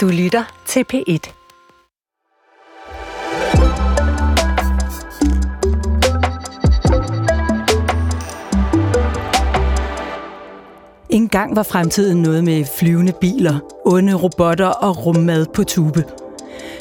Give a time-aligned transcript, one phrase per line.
[0.00, 1.32] Du lytter til P1.
[11.10, 16.04] En gang var fremtiden noget med flyvende biler, onde robotter og rummad på tube.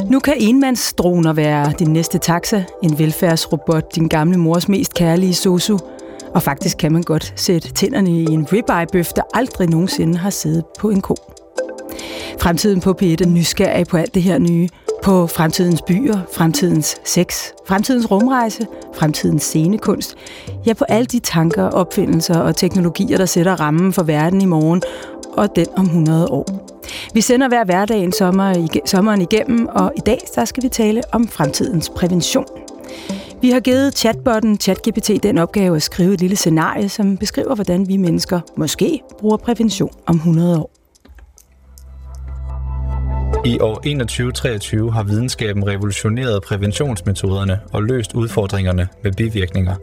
[0.09, 5.77] Nu kan enmandsdroner være din næste taxa, en velfærdsrobot, din gamle mors mest kærlige sosu.
[6.33, 10.63] Og faktisk kan man godt sætte tænderne i en ribeye-bøf, der aldrig nogensinde har siddet
[10.79, 11.15] på en ko.
[12.39, 14.69] Fremtiden på P1 er nysgerrig på alt det her nye.
[15.03, 20.15] På fremtidens byer, fremtidens sex, fremtidens rumrejse, fremtidens scenekunst.
[20.65, 24.81] Ja, på alle de tanker, opfindelser og teknologier, der sætter rammen for verden i morgen
[25.33, 26.75] og den om 100 år.
[27.13, 31.01] Vi sender hver hverdag en sommer, sommeren igennem, og i dag der skal vi tale
[31.11, 32.45] om fremtidens prævention.
[33.41, 37.87] Vi har givet chatbotten ChatGPT den opgave at skrive et lille scenarie, som beskriver, hvordan
[37.87, 40.78] vi mennesker måske bruger prævention om 100 år.
[43.45, 49.75] I år 2123 har videnskaben revolutioneret præventionsmetoderne og løst udfordringerne med bivirkninger.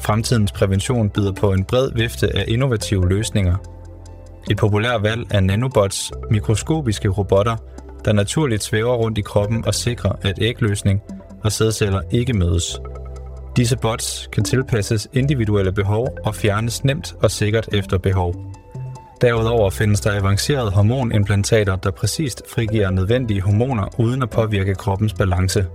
[0.00, 3.56] Fremtidens prævention byder på en bred vifte af innovative løsninger.
[4.50, 7.56] Et populært valg er nanobots, mikroskopiske robotter,
[8.04, 11.02] der naturligt svæver rundt i kroppen og sikrer, at ægløsning
[11.44, 12.80] og sædceller ikke mødes.
[13.56, 18.53] Disse bots kan tilpasses individuelle behov og fjernes nemt og sikkert efter behov.
[19.24, 25.66] Derudover findes der avancerede hormonimplantater, der præcist frigiver nødvendige hormoner uden at påvirke kroppens balance.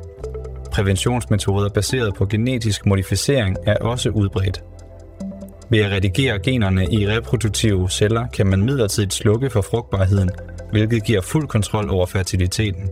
[0.72, 4.64] Præventionsmetoder baseret på genetisk modificering er også udbredt.
[5.70, 10.30] Ved at redigere generne i reproduktive celler kan man midlertidigt slukke for frugtbarheden,
[10.72, 12.90] hvilket giver fuld kontrol over fertiliteten.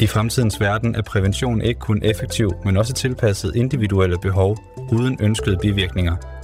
[0.00, 4.56] I fremtidens verden er prævention ikke kun effektiv, men også tilpasset individuelle behov
[4.92, 6.16] uden ønskede bivirkninger–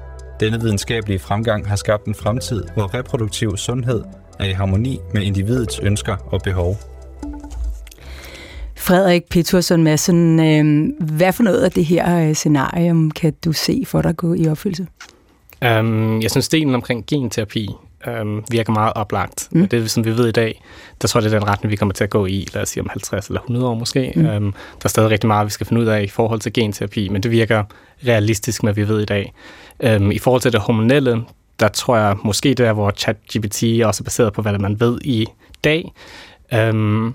[0.45, 4.03] denne videnskabelige fremgang har skabt en fremtid, hvor reproduktiv sundhed
[4.39, 6.77] er i harmoni med individets ønsker og behov.
[8.77, 13.83] Frederik Petersen Madsen, øh, hvad for noget af det her øh, scenarium kan du se
[13.87, 14.87] for dig gå i opfyldelse?
[15.63, 17.69] Um, jeg synes, delen omkring genterapi
[18.07, 19.49] um, virker meget oplagt.
[19.53, 19.69] Mm.
[19.69, 20.63] Det, som vi ved i dag,
[21.03, 22.69] der tror jeg, det er den retning, vi kommer til at gå i, lad os
[22.69, 24.13] sige om 50 eller 100 år måske.
[24.17, 24.27] Mm.
[24.27, 27.09] Um, der er stadig rigtig meget, vi skal finde ud af i forhold til genterapi,
[27.09, 27.65] men det virker
[28.07, 29.33] realistisk med, hvad vi ved i dag.
[29.81, 31.25] Øhm, I forhold til det hormonelle,
[31.61, 34.99] der tror jeg måske det er, hvor ChatGPT også er baseret på, hvad man ved
[35.05, 35.27] i
[35.65, 35.93] dag.
[36.55, 37.15] Øhm,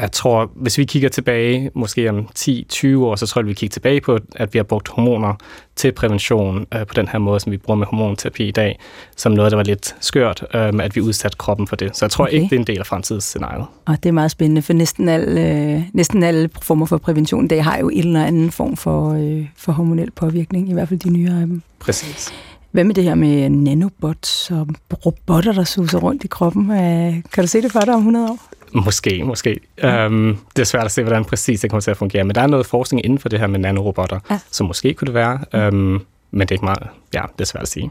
[0.00, 3.72] jeg tror, hvis vi kigger tilbage, måske om 10-20 år, så tror jeg, vi kigger
[3.72, 5.34] tilbage på, at vi har brugt hormoner
[5.76, 8.78] til prævention øh, på den her måde, som vi bruger med hormonterapi i dag,
[9.16, 11.96] som noget, der var lidt skørt, øh, at vi udsatte kroppen for det.
[11.96, 12.34] Så jeg tror okay.
[12.34, 13.66] ikke, det er en del af fremtidsscenariet.
[13.84, 17.62] Og det er meget spændende, for næsten alle, øh, næsten alle former for prævention, det
[17.62, 21.10] har jo en eller anden form for, øh, for hormonel påvirkning, i hvert fald de
[21.10, 21.62] nye af dem.
[21.78, 22.32] Præcis.
[22.70, 24.68] Hvad med det her med nanobots og
[25.06, 26.70] robotter, der suser rundt i kroppen?
[26.70, 28.38] Øh, kan du se det for dig om 100 år?
[28.74, 29.60] Måske, måske.
[29.82, 30.06] Ja.
[30.06, 32.40] Um, det er svært at se, hvordan præcis det kommer til at fungere, men der
[32.40, 34.38] er noget forskning inden for det her med nanorobotter, ja.
[34.50, 37.62] så måske kunne det være, um, men det er ikke meget, ja, det er svært
[37.62, 37.90] at sige.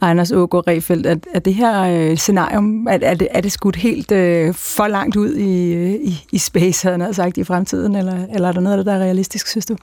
[0.00, 3.76] Anders Ågaard Refeldt, er, er det her øh, scenarium, er, er, det, er det skudt
[3.76, 8.26] helt øh, for langt ud i, øh, i, i space, havde sagt, i fremtiden, eller,
[8.34, 9.76] eller er der noget af det, der er realistisk, synes du?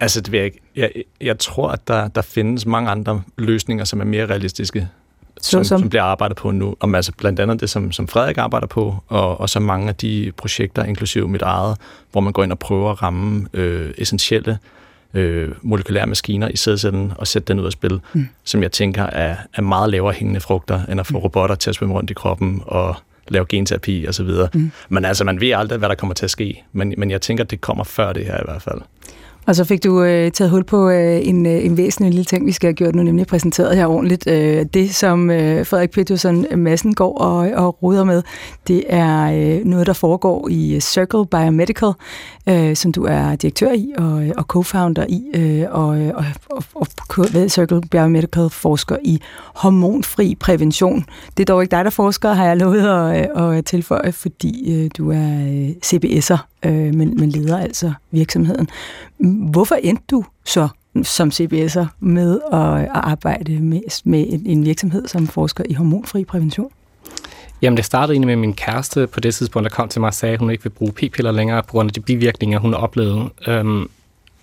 [0.00, 0.60] Altså, det vil jeg ikke.
[0.76, 4.88] Jeg, jeg tror, at der, der findes mange andre løsninger, som er mere realistiske
[5.40, 5.78] som, som?
[5.78, 6.76] som bliver arbejdet på nu.
[6.80, 9.94] Om altså blandt andet det, som, som Frederik arbejder på, og, og så mange af
[9.94, 11.76] de projekter, inklusive mit eget,
[12.12, 14.58] hvor man går ind og prøver at ramme øh, essentielle
[15.14, 18.28] øh, molekylære maskiner i sædcellen og sætte den ud af spil, mm.
[18.44, 21.18] som jeg tænker er, er meget lavere hængende frugter, end at få mm.
[21.18, 22.96] robotter til at svømme rundt i kroppen og
[23.28, 24.48] lave genterapi og så videre.
[24.54, 24.72] Mm.
[24.88, 26.64] Men altså, man ved aldrig, hvad der kommer til at ske.
[26.72, 28.80] Men, men jeg tænker, det kommer før det her i hvert fald.
[29.46, 32.46] Og så fik du øh, taget hul på øh, en, øh, en væsentlig lille ting,
[32.46, 34.26] vi skal have gjort nu, nemlig præsenteret her ordentligt.
[34.26, 38.22] Øh, det, som øh, Frederik Petersen Madsen går og, og ruder med,
[38.68, 41.92] det er øh, noget, der foregår i øh, Circle Biomedical,
[42.48, 46.86] øh, som du er direktør i og, og co-founder i, øh, og, og, og, og
[47.32, 49.20] ved Circle Biomedical forsker i
[49.54, 51.04] hormonfri prævention.
[51.36, 54.74] Det er dog ikke dig, der forsker, har jeg lovet at, øh, at tilføje, fordi
[54.74, 58.68] øh, du er øh, CBS'er, øh, men, men leder altså virksomheden.
[59.50, 60.68] Hvorfor endte du så
[61.02, 66.24] som CBS'er med at, at arbejde med, med en, en virksomhed, som forsker i hormonfri
[66.24, 66.70] prævention?
[67.62, 70.14] Jamen, det startede egentlig med min kæreste på det tidspunkt, der kom til mig og
[70.14, 73.30] sagde, at hun ikke vil bruge p-piller længere på grund af de bivirkninger, hun oplevede.
[73.46, 73.90] Øhm,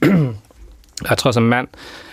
[1.09, 1.67] jeg tror som mand,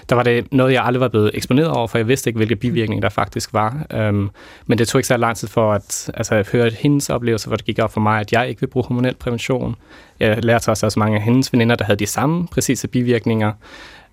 [0.08, 2.56] der var det noget, jeg aldrig var blevet eksponeret over, for jeg vidste ikke, hvilke
[2.56, 3.86] bivirkninger der faktisk var.
[3.92, 4.30] Øhm,
[4.66, 7.56] men det tog ikke så lang tid for at, altså, at høre hendes oplevelse, hvor
[7.56, 9.76] det gik op for mig, at jeg ikke vil bruge hormonel prævention.
[10.20, 13.52] Jeg lærte også, også mange af hendes veninder, der havde de samme præcise bivirkninger.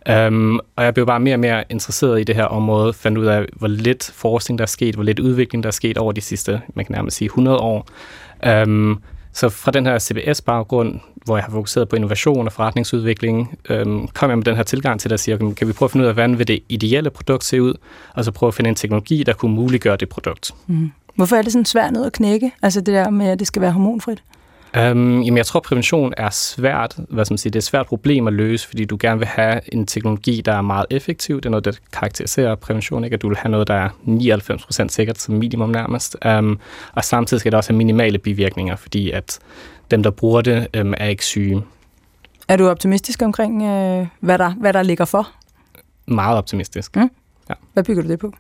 [0.10, 3.26] Um, og jeg blev bare mere og mere interesseret i det her område, fandt ud
[3.26, 6.22] af, hvor lidt forskning der er sket, hvor lidt udvikling der er sket over de
[6.22, 7.88] sidste, man kan nærmest sige, 100 år.
[8.66, 9.02] Um,
[9.34, 14.30] så fra den her CBS-baggrund, hvor jeg har fokuseret på innovation og forretningsudvikling, øhm, kom
[14.30, 16.08] jeg med den her tilgang til, at sige, okay, kan vi prøve at finde ud
[16.08, 17.74] af, hvordan vil det ideelle produkt se ud,
[18.14, 20.52] og så prøve at finde en teknologi, der kunne muliggøre det produkt.
[20.68, 20.92] Mm.
[21.16, 22.52] Hvorfor er det sådan svært noget at knække?
[22.62, 24.24] Altså det der med, at det skal være hormonfrit?
[24.78, 27.86] Um, jamen, jeg tror, prævention er svært, hvad skal man sige, det er et svært
[27.86, 31.36] problem at løse, fordi du gerne vil have en teknologi, der er meget effektiv.
[31.36, 33.14] Det er noget, der karakteriserer prævention, ikke?
[33.14, 33.90] at du vil have noget, der er
[34.86, 36.18] 99% sikkert som minimum nærmest.
[36.26, 36.60] Um,
[36.94, 39.40] og samtidig skal der også have minimale bivirkninger, fordi at
[39.92, 41.64] dem, der bruger det, um, er ikke syge.
[42.48, 45.30] Er du optimistisk omkring, øh, hvad, der, hvad der ligger for?
[46.06, 46.96] Meget optimistisk.
[46.96, 47.10] Mm.
[47.50, 47.54] Ja.
[47.74, 48.34] Hvad bygger du det på?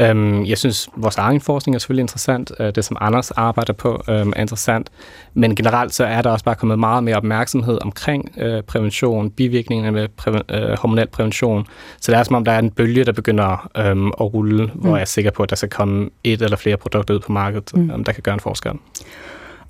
[0.00, 2.52] Øhm, jeg synes, vores egen forskning er selvfølgelig interessant.
[2.60, 4.90] Øh, det, som Anders arbejder på, øhm, er interessant.
[5.34, 9.90] Men generelt så er der også bare kommet meget mere opmærksomhed omkring øh, prævention, bivirkningerne
[9.90, 11.66] med præ- øh, hormonel prævention.
[12.00, 14.80] Så det er som om, der er en bølge, der begynder øhm, at rulle, mm.
[14.80, 17.32] hvor jeg er sikker på, at der skal komme et eller flere produkter ud på
[17.32, 17.90] markedet, mm.
[17.90, 18.72] øhm, der kan gøre en forskel.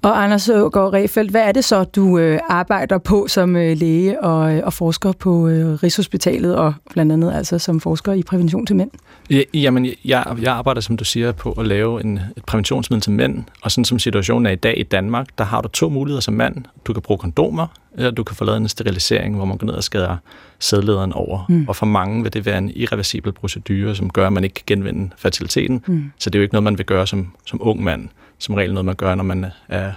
[0.03, 4.25] Og Anders Ågaard Refeldt, hvad er det så, du øh, arbejder på som øh, læge
[4.25, 8.67] og, øh, og forsker på øh, Rigshospitalet, og blandt andet altså som forsker i prævention
[8.67, 8.91] til mænd?
[9.31, 13.13] Ja, jamen, jeg, jeg arbejder, som du siger, på at lave en, et præventionsmiddel til
[13.13, 16.21] mænd, og sådan som situationen er i dag i Danmark, der har du to muligheder
[16.21, 16.57] som mand.
[16.85, 19.75] Du kan bruge kondomer, eller du kan få lavet en sterilisering, hvor man går ned
[19.75, 20.17] og skader
[20.59, 21.47] sædlederen over.
[21.49, 21.65] Mm.
[21.69, 24.65] Og for mange vil det være en irreversibel procedure, som gør, at man ikke kan
[24.67, 25.85] genvinde fertiliteten.
[25.87, 26.13] Mm.
[26.19, 28.09] Så det er jo ikke noget, man vil gøre som, som ung mand
[28.41, 29.93] som regel noget, man gør, når man er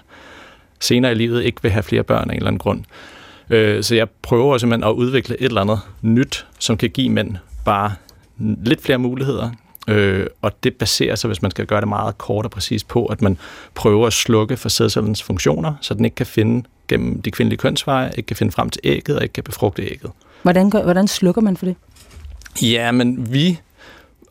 [0.79, 2.83] senere i livet ikke vil have flere børn af en eller anden grund.
[3.49, 7.35] Øh, så jeg prøver simpelthen at udvikle et eller andet nyt, som kan give mænd
[7.65, 7.93] bare
[8.37, 9.49] lidt flere muligheder.
[9.87, 13.05] Øh, og det baserer sig, hvis man skal gøre det meget kort og præcist på,
[13.05, 13.37] at man
[13.75, 18.11] prøver at slukke for sædcellens funktioner, så den ikke kan finde gennem de kvindelige kønsveje,
[18.17, 20.11] ikke kan finde frem til ægget og ikke kan befrugte ægget.
[20.41, 21.75] Hvordan, gør, hvordan slukker man for det?
[22.61, 23.59] Ja, men vi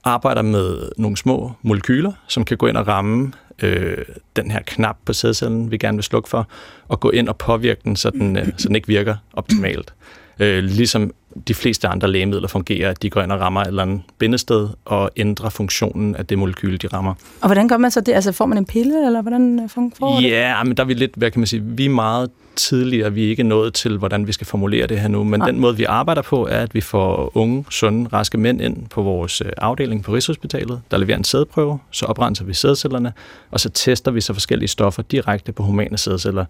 [0.05, 3.33] arbejder med nogle små molekyler, som kan gå ind og ramme
[3.63, 4.05] øh,
[4.37, 6.49] den her knap på sædcellen, vi gerne vil slukke for,
[6.89, 9.95] og gå ind og påvirke den, så den, øh, så den ikke virker optimalt.
[10.41, 11.15] Øh, ligesom
[11.49, 14.69] de fleste andre lægemidler fungerer, at de går ind og rammer et eller andet bindested
[14.85, 17.15] og ændrer funktionen af det molekyl, de rammer.
[17.41, 18.13] Og hvordan gør man så det?
[18.13, 20.31] Altså får man en pille, eller hvordan øh, fungerer det?
[20.31, 23.25] Ja, men der er vi lidt, hvad kan man sige, vi er meget tidligere, vi
[23.25, 25.51] er ikke nået til, hvordan vi skal formulere det her nu, men Nej.
[25.51, 29.03] den måde, vi arbejder på, er, at vi får unge, sunde, raske mænd ind på
[29.03, 33.13] vores øh, afdeling på Rigshospitalet, der leverer en sædprøve, så oprenser vi sædcellerne,
[33.51, 36.45] og så tester vi så forskellige stoffer direkte på humane sædceller.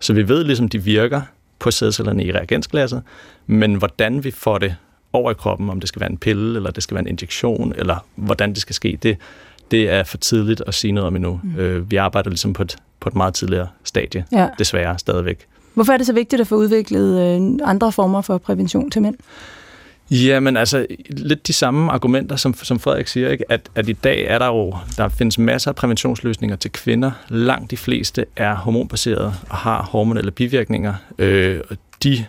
[0.00, 1.20] Så vi ved ligesom, de virker,
[1.58, 3.02] på sædcellerne i reagensglasset,
[3.46, 4.76] men hvordan vi får det
[5.12, 7.74] over i kroppen, om det skal være en pille, eller det skal være en injektion,
[7.76, 9.16] eller hvordan det skal ske, det,
[9.70, 11.40] det er for tidligt at sige noget om endnu.
[11.42, 11.56] Mm.
[11.56, 14.48] Øh, vi arbejder ligesom på et, på et meget tidligere stadie, ja.
[14.58, 15.46] desværre stadigvæk.
[15.74, 19.16] Hvorfor er det så vigtigt at få udviklet øh, andre former for prævention til mænd?
[20.10, 23.44] Jamen altså, lidt de samme argumenter, som, som Frederik siger, ikke?
[23.52, 27.10] At, at i dag er der jo, der findes masser af præventionsløsninger til kvinder.
[27.28, 30.94] Langt de fleste er hormonbaserede og har hormonelle bivirkninger.
[31.18, 31.60] Øh,
[32.02, 32.26] de,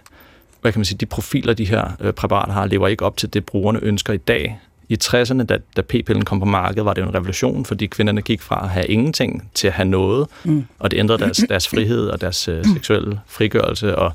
[0.62, 3.33] hvad kan man sige, de profiler, de her øh, præparater har, lever ikke op til
[3.33, 4.60] det, brugerne ønsker i dag.
[4.89, 8.22] I 60'erne, da, da p-pillen kom på markedet, var det jo en revolution, fordi kvinderne
[8.22, 10.66] gik fra at have ingenting til at have noget, mm.
[10.80, 14.12] og det ændrede deres, deres frihed og deres øh, seksuelle frigørelse, og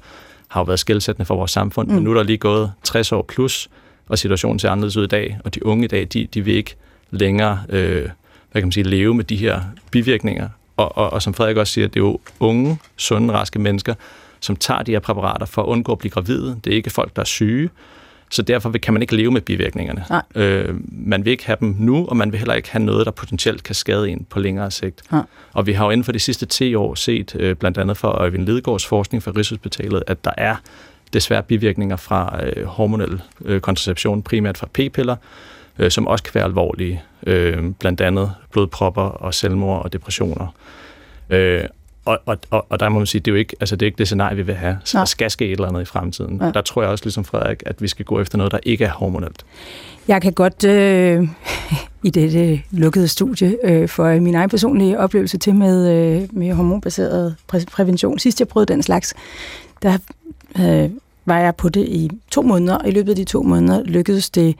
[0.51, 1.95] har jo været skældsættende for vores samfund, mm.
[1.95, 3.71] men nu er der lige gået 60 år plus,
[4.09, 6.55] og situationen ser anderledes ud i dag, og de unge i dag, de, de vil
[6.55, 6.77] ikke
[7.11, 8.09] længere øh,
[8.53, 9.61] hvad kan man sige, leve med de her
[9.91, 10.49] bivirkninger.
[10.77, 13.95] Og, og, og som Frederik også siger, det er jo unge, sunde, raske mennesker,
[14.41, 16.61] som tager de her præparater for at undgå at blive gravide.
[16.65, 17.71] Det er ikke folk, der er syge.
[18.31, 20.05] Så derfor kan man ikke leve med bivirkningerne.
[20.35, 23.13] Øh, man vil ikke have dem nu, og man vil heller ikke have noget, der
[23.13, 25.03] potentielt kan skade en på længere sigt.
[25.13, 25.23] Nej.
[25.53, 28.09] Og vi har jo inden for de sidste 10 år set, øh, blandt andet fra
[28.09, 30.57] Øjvind Lidegaards forskning fra Rigshospitalet, at der er
[31.13, 35.17] desværre bivirkninger fra øh, hormonel øh, kontraception, primært fra p-piller,
[35.79, 37.03] øh, som også kan være alvorlige.
[37.27, 40.55] Øh, blandt andet blodpropper og selvmord og depressioner.
[41.31, 41.65] Øh,
[42.05, 43.87] og, og, og, og der må man sige, det er jo ikke, altså det er
[43.87, 44.79] ikke det scenarie, vi vil have.
[44.85, 45.01] Så Nej.
[45.01, 46.41] der skal ske et eller andet i fremtiden.
[46.43, 46.51] Ja.
[46.51, 48.91] Der tror jeg også, ligesom Frederik, at vi skal gå efter noget, der ikke er
[48.91, 49.45] hormonelt.
[50.09, 51.29] Jeg kan godt øh,
[52.05, 57.37] i dette lukkede studie øh, for min egen personlige oplevelse til med, øh, med hormonbaseret
[57.53, 58.19] præ- prævention.
[58.19, 59.15] Sidst jeg prøvede den slags,
[59.83, 59.99] der
[60.59, 60.91] øh,
[61.25, 64.31] var jeg på det i to måneder, og i løbet af de to måneder lykkedes
[64.31, 64.57] det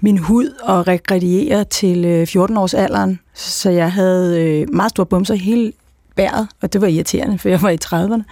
[0.00, 5.34] min hud at regrediere til 14 års alderen, så jeg havde øh, meget store bumser
[5.34, 5.72] hele
[6.16, 8.22] bæret, og det var irriterende, for jeg var i 30'erne.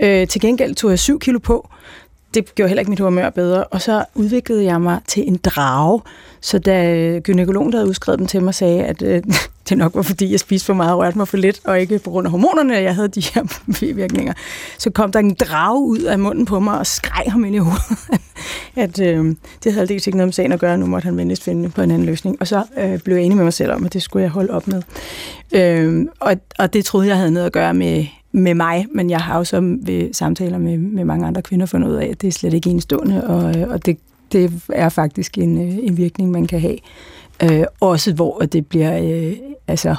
[0.00, 1.68] Øh, til gengæld tog jeg 7 kilo på.
[2.34, 3.64] Det gjorde heller ikke mit humør bedre.
[3.64, 6.00] Og så udviklede jeg mig til en drage.
[6.40, 9.22] Så da øh, gynekologen, der havde udskrevet den til mig, sagde, at øh,
[9.68, 11.98] det nok var, fordi jeg spiste for meget og rørte mig for lidt, og ikke
[11.98, 14.32] på grund af hormonerne, at jeg havde de her bivirkninger,
[14.78, 17.58] så kom der en drage ud af munden på mig og skreg ham ind i
[17.58, 17.98] hovedet.
[18.76, 19.24] at øh,
[19.64, 21.82] det havde aldeles ikke noget med sagen at gøre, nu måtte han venligst finde på
[21.82, 22.36] en anden løsning.
[22.40, 24.50] Og så øh, blev jeg enig med mig selv om, at det skulle jeg holde
[24.50, 24.82] op med.
[25.52, 29.20] Øh, og, og det troede jeg havde noget at gøre med, med mig, men jeg
[29.20, 32.28] har jo så ved samtaler med, med mange andre kvinder fundet ud af, at det
[32.28, 33.98] er slet ikke enestående, og, og det,
[34.32, 36.76] det er faktisk en, øh, en virkning, man kan have.
[37.42, 39.36] Øh, også hvor det bliver, øh,
[39.68, 39.94] altså,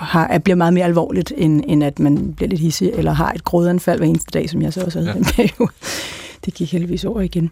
[0.00, 3.44] har, bliver meget mere alvorligt, end, end at man bliver lidt hissig, eller har et
[3.44, 5.18] grådanfald hver eneste dag, som jeg så også havde ja.
[5.18, 5.70] en periode
[6.48, 7.50] det gik heldigvis over igen.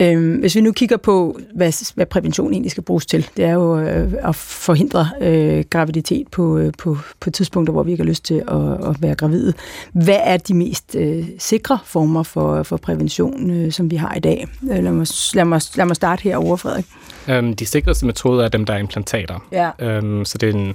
[0.00, 3.52] Øhm, hvis vi nu kigger på, hvad, hvad prævention egentlig skal bruges til, det er
[3.52, 8.08] jo øh, at forhindre øh, graviditet på, øh, på, på tidspunkter, hvor vi ikke har
[8.08, 9.52] lyst til at, at være gravide.
[9.92, 14.20] Hvad er de mest øh, sikre former for, for prævention, øh, som vi har i
[14.20, 14.46] dag?
[14.62, 16.86] Øh, lad, mig, lad, mig, lad mig starte herovre, Frederik.
[17.28, 19.46] Øhm, de sikreste metoder er dem, der er implantater.
[19.52, 19.70] Ja.
[19.78, 20.74] Øhm, så det er en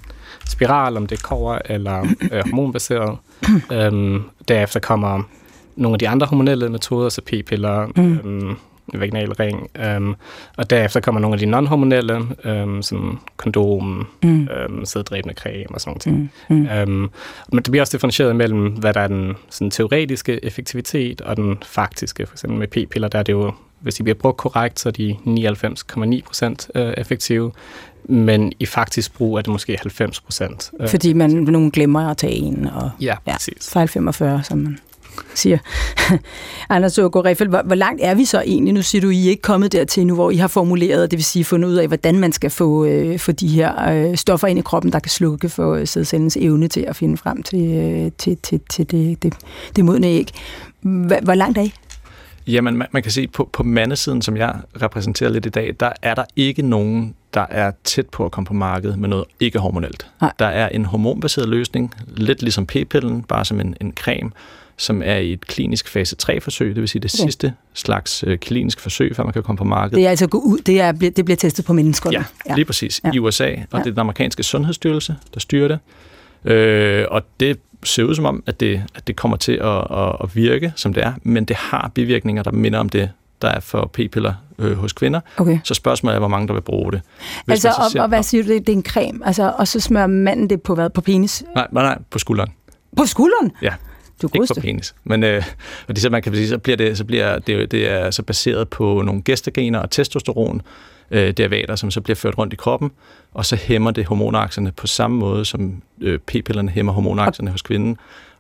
[0.50, 2.02] spiral, om det er kover eller
[2.32, 3.18] øh, hormonbaseret.
[3.72, 5.24] øhm, derefter kommer
[5.76, 8.14] nogle af de andre hormonelle metoder, så p-piller, mm.
[8.14, 8.56] øhm,
[8.94, 10.16] vaginal ring, øhm,
[10.58, 14.48] og derefter kommer nogle af de non-hormonelle, øhm, som kondom, mm.
[14.48, 16.30] øhm, sæddræbende creme og sådan noget.
[16.50, 16.56] Mm.
[16.56, 16.68] Mm.
[16.68, 17.10] Øhm,
[17.52, 21.58] men det bliver også differentieret mellem, hvad der er den sådan, teoretiske effektivitet og den
[21.66, 22.26] faktiske.
[22.26, 24.94] For eksempel med p-piller, der er det jo, hvis de bliver brugt korrekt, så er
[24.94, 27.52] de 99,9 procent øh, effektive,
[28.04, 30.72] men i faktisk brug er det måske 90 procent.
[30.80, 33.72] Øh, Fordi man nogen glemmer at tage en, og ja, præcis.
[33.74, 34.78] fejl 45, som man
[35.36, 35.58] siger
[36.70, 37.48] Anders Ågaard Riffel.
[37.48, 38.74] Hvor, hvor langt er vi så egentlig?
[38.74, 41.24] Nu siger du, I er ikke kommet dertil nu, hvor I har formuleret, det vil
[41.24, 44.60] sige fundet ud af, hvordan man skal få, øh, få de her øh, stoffer ind
[44.60, 48.12] i kroppen, der kan slukke for øh, sædcellens evne til at finde frem til, øh,
[48.18, 49.34] til, til, til det, det,
[49.76, 50.28] det modne æg.
[50.82, 51.74] Hvor, hvor langt er I?
[52.48, 55.92] Jamen, man, man kan se, på, på mandesiden, som jeg repræsenterer lidt i dag, der
[56.02, 59.60] er der ikke nogen, der er tæt på at komme på markedet med noget ikke
[59.60, 60.08] hormonelt.
[60.22, 60.32] Nej.
[60.40, 64.32] Der er en hormonbaseret løsning, lidt ligesom p-pillen, bare som en, en creme,
[64.82, 67.24] som er i et klinisk fase 3-forsøg, det vil sige det okay.
[67.24, 69.98] sidste slags øh, klinisk forsøg, før man kan komme på markedet.
[69.98, 72.10] Det er altså gå ud, det, er, det bliver testet på mennesker.
[72.12, 73.02] Ja, ja, lige præcis.
[73.04, 73.12] Ja.
[73.14, 73.78] I USA, og ja.
[73.78, 75.80] det er den amerikanske sundhedsstyrelse, der styrer det.
[76.52, 80.16] Øh, og det ser ud som om, at det, at det kommer til at, at,
[80.24, 83.10] at virke, som det er, men det har bivirkninger, der minder om det,
[83.42, 85.20] der er for p-piller øh, hos kvinder.
[85.38, 85.60] Okay.
[85.64, 87.02] Så spørgsmålet er, hvor mange der vil bruge det.
[87.46, 90.08] Hvis altså, og, og hvad siger du, det er en creme, altså, og så smører
[90.08, 90.90] manden det på hvad?
[90.90, 91.44] På penis?
[91.56, 92.52] Nej, nej, nej på skulderen.
[92.98, 93.52] På skulderen?
[93.62, 93.74] Ja.
[94.22, 94.96] Du ikke på penis.
[95.04, 95.44] Men øh,
[95.86, 98.70] fordi så, man kan sige, så bliver det, så bliver det, det er så baseret
[98.70, 100.62] på nogle gæstegener og testosteron,
[101.12, 102.92] øh, derivater, som så bliver ført rundt i kroppen,
[103.34, 107.62] og så hæmmer det hormonakserne på samme måde, som øh, p-pillerne hæmmer hormonakserne og, hos
[107.62, 107.98] kvinden,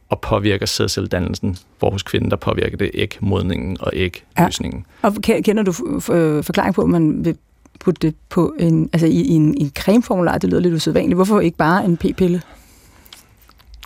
[0.09, 4.85] og påvirker sædcelledannelsen, hvor hos kvinden, der påvirker det ægmodningen og ægløsningen.
[5.03, 5.07] Ja.
[5.07, 7.37] Og kender du forklaring på, at man vil
[7.79, 10.37] putte det på en, altså i, i en, en cremeformular?
[10.37, 11.15] Det lyder lidt usædvanligt.
[11.15, 12.41] Hvorfor ikke bare en p-pille?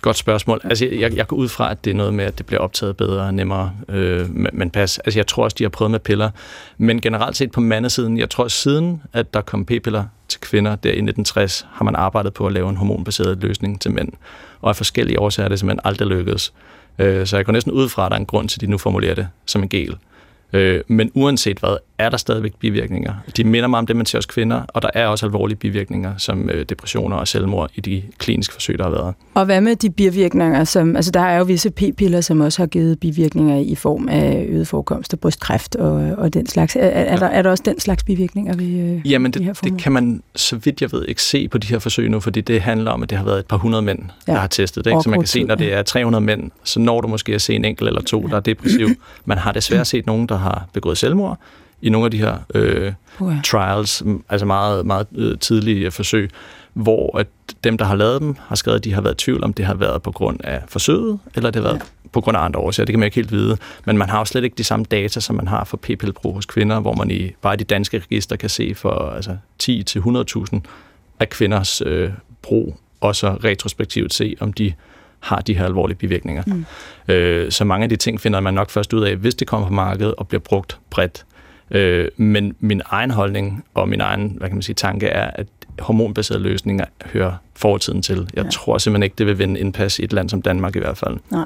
[0.02, 0.60] Godt spørgsmål.
[0.64, 2.96] Altså, jeg, jeg går ud fra, at det er noget med, at det bliver optaget
[2.96, 4.98] bedre og nemmere, øh, men pas.
[4.98, 6.30] Altså, jeg tror også, de har prøvet med piller.
[6.78, 10.88] Men generelt set på mandesiden, jeg tror siden, at der kom p-piller til kvinder der
[10.88, 14.12] i 1960, har man arbejdet på at lave en hormonbaseret løsning til mænd.
[14.60, 16.52] Og af forskellige årsager er det simpelthen aldrig lykkedes.
[16.98, 18.66] Øh, så jeg går næsten ud fra, at der er en grund til, at de
[18.66, 19.96] nu formulerer det som en gel.
[20.52, 23.14] Øh, men uanset hvad, er der stadigvæk bivirkninger.
[23.36, 26.16] De minder mig om det, man ser hos kvinder, og der er også alvorlige bivirkninger,
[26.16, 29.14] som øh, depressioner og selvmord i de kliniske forsøg, der har været.
[29.34, 32.66] Og hvad med de bivirkninger, som, altså der er jo visse p-piller, som også har
[32.66, 36.76] givet bivirkninger i form af øget forekomst af brystkræft og, og den slags.
[36.76, 37.16] Er, er, ja.
[37.16, 39.92] der, er der også den slags bivirkninger ved øh, Jamen, det, de her det kan
[39.92, 42.90] man, så vidt jeg ved, ikke se på de her forsøg nu, fordi det handler
[42.90, 43.98] om, at det har været et par hundrede mænd,
[44.28, 44.32] ja.
[44.32, 44.90] der har testet det.
[44.90, 45.02] Ikke?
[45.02, 47.54] Så man kan se, når det er 300 mænd, så når du måske at se
[47.54, 48.28] en enkelt eller to, ja.
[48.28, 48.88] der er depressiv.
[49.24, 51.38] Man har desværre set nogen, der har begået selvmord,
[51.86, 52.92] i nogle af de her øh,
[53.44, 56.30] trials, altså meget, meget øh, tidlige forsøg,
[56.72, 57.26] hvor at
[57.64, 59.64] dem, der har lavet dem, har skrevet, at de har været i tvivl om, det
[59.64, 62.08] har været på grund af forsøget, eller det har været ja.
[62.12, 62.84] på grund af andre årsager.
[62.84, 63.56] Det kan man ikke helt vide.
[63.84, 66.46] Men man har jo slet ikke de samme data, som man har for p-pillebrug hos
[66.46, 70.60] kvinder, hvor man i bare i de danske register kan se for altså, 10-100.000
[71.20, 72.10] af kvinders øh,
[72.42, 74.72] brug, og så retrospektivt se, om de
[75.20, 76.42] har de her alvorlige bivirkninger.
[76.46, 76.64] Mm.
[77.08, 79.66] Øh, så mange af de ting finder man nok først ud af, hvis det kommer
[79.66, 81.24] på markedet og bliver brugt bredt.
[81.70, 85.46] Øh, men min egen holdning og min egen hvad kan man sige, tanke er, at
[85.78, 88.30] hormonbaserede løsninger hører fortiden til.
[88.34, 88.50] Jeg ja.
[88.50, 91.16] tror simpelthen ikke, det vil vinde indpas i et land som Danmark i hvert fald.
[91.30, 91.44] Nej.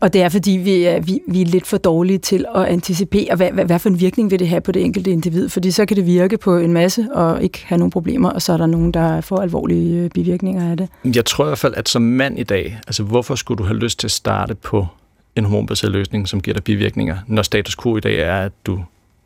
[0.00, 3.36] Og det er, fordi vi er, vi, vi er lidt for dårlige til at anticipere,
[3.36, 5.48] hvad, hvad, hvad for en virkning vil det have på det enkelte individ.
[5.48, 8.52] Fordi så kan det virke på en masse og ikke have nogen problemer, og så
[8.52, 10.88] er der nogen, der får alvorlige øh, bivirkninger af det.
[11.16, 13.78] Jeg tror i hvert fald, at som mand i dag, altså hvorfor skulle du have
[13.78, 14.86] lyst til at starte på
[15.36, 18.80] en hormonbaseret løsning, som giver dig bivirkninger, når status quo i dag er, at du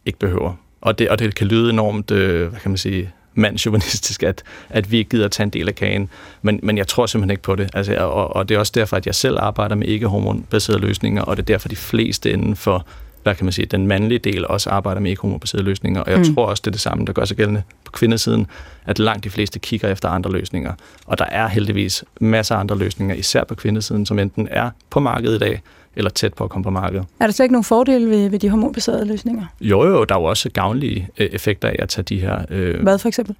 [0.06, 0.52] ikke behøver.
[0.80, 4.92] Og det, og det kan lyde enormt, øh, hvad kan man sige, mandsjuvenistisk, at, at
[4.92, 6.08] vi ikke gider at tage en del af kagen.
[6.42, 7.70] Men, men jeg tror simpelthen ikke på det.
[7.74, 11.36] Altså, og, og det er også derfor, at jeg selv arbejder med ikke-hormonbaserede løsninger, og
[11.36, 12.86] det er derfor, de fleste inden for
[13.24, 16.34] hvad kan man sige, den mandlige del også arbejder med ikke-homobaserede løsninger, og jeg mm.
[16.34, 18.46] tror også, det er det samme, der gør sig gældende på kvindesiden,
[18.86, 20.72] at langt de fleste kigger efter andre løsninger.
[21.06, 25.00] Og der er heldigvis masser af andre løsninger, især på kvindesiden, som enten er på
[25.00, 25.62] markedet i dag,
[25.96, 27.06] eller tæt på at komme på markedet.
[27.20, 29.46] Er der slet ikke nogen fordele ved, ved de hormonbaserede løsninger?
[29.60, 32.44] Jo, jo, der er jo også gavnlige øh, effekter af at tage de her...
[32.50, 33.36] Øh, Hvad for eksempel?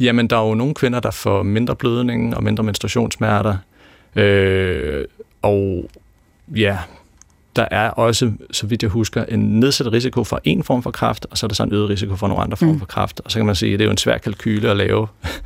[0.00, 3.56] Jamen, der er jo nogle kvinder, der får mindre blødning og mindre menstruationssmerter.
[4.16, 5.04] Øh,
[5.42, 5.90] og
[6.56, 6.78] ja,
[7.58, 11.26] der er også, så vidt jeg husker, en nedsat risiko for en form for kraft,
[11.30, 12.78] og så er der så en øget risiko for nogle andre former mm.
[12.78, 13.20] for kraft.
[13.24, 15.06] Og så kan man sige, at det er jo en svær kalkyle at lave.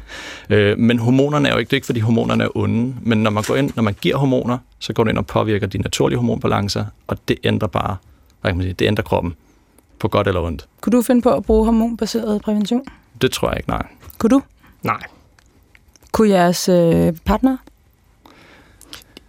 [0.50, 3.30] Øh, men hormonerne er jo ikke, det er ikke, fordi hormonerne er onde, men når
[3.30, 6.18] man går ind, når man giver hormoner, så går det ind og påvirker de naturlige
[6.18, 7.96] hormonbalancer, og det ændrer bare,
[8.40, 9.34] hvad kan man sige, det ændrer kroppen
[9.98, 10.66] på godt eller ondt.
[10.80, 12.82] Kunne du finde på at bruge hormonbaseret prævention?
[13.22, 13.86] Det tror jeg ikke, nej.
[14.18, 14.42] Kunne du?
[14.82, 15.02] Nej.
[16.12, 17.56] Kunne jeres øh, partner?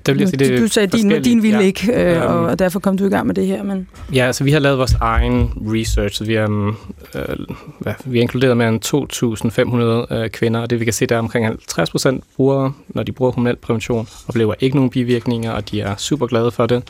[0.05, 1.65] Det vil jeg sige, det du sagde, din, din ville ja.
[1.65, 3.63] ikke, øh, og, og derfor kom du i gang med det her.
[3.63, 3.87] Men...
[4.13, 6.75] Ja, altså vi har lavet vores egen research, så vi har,
[7.15, 7.35] øh,
[7.79, 11.15] hvad, vi har inkluderet mere end 2.500 øh, kvinder, og det vi kan se, der
[11.15, 15.71] er omkring 50 procent bruger, når de bruger hormonel prævention, oplever ikke nogen bivirkninger, og
[15.71, 16.83] de er super glade for det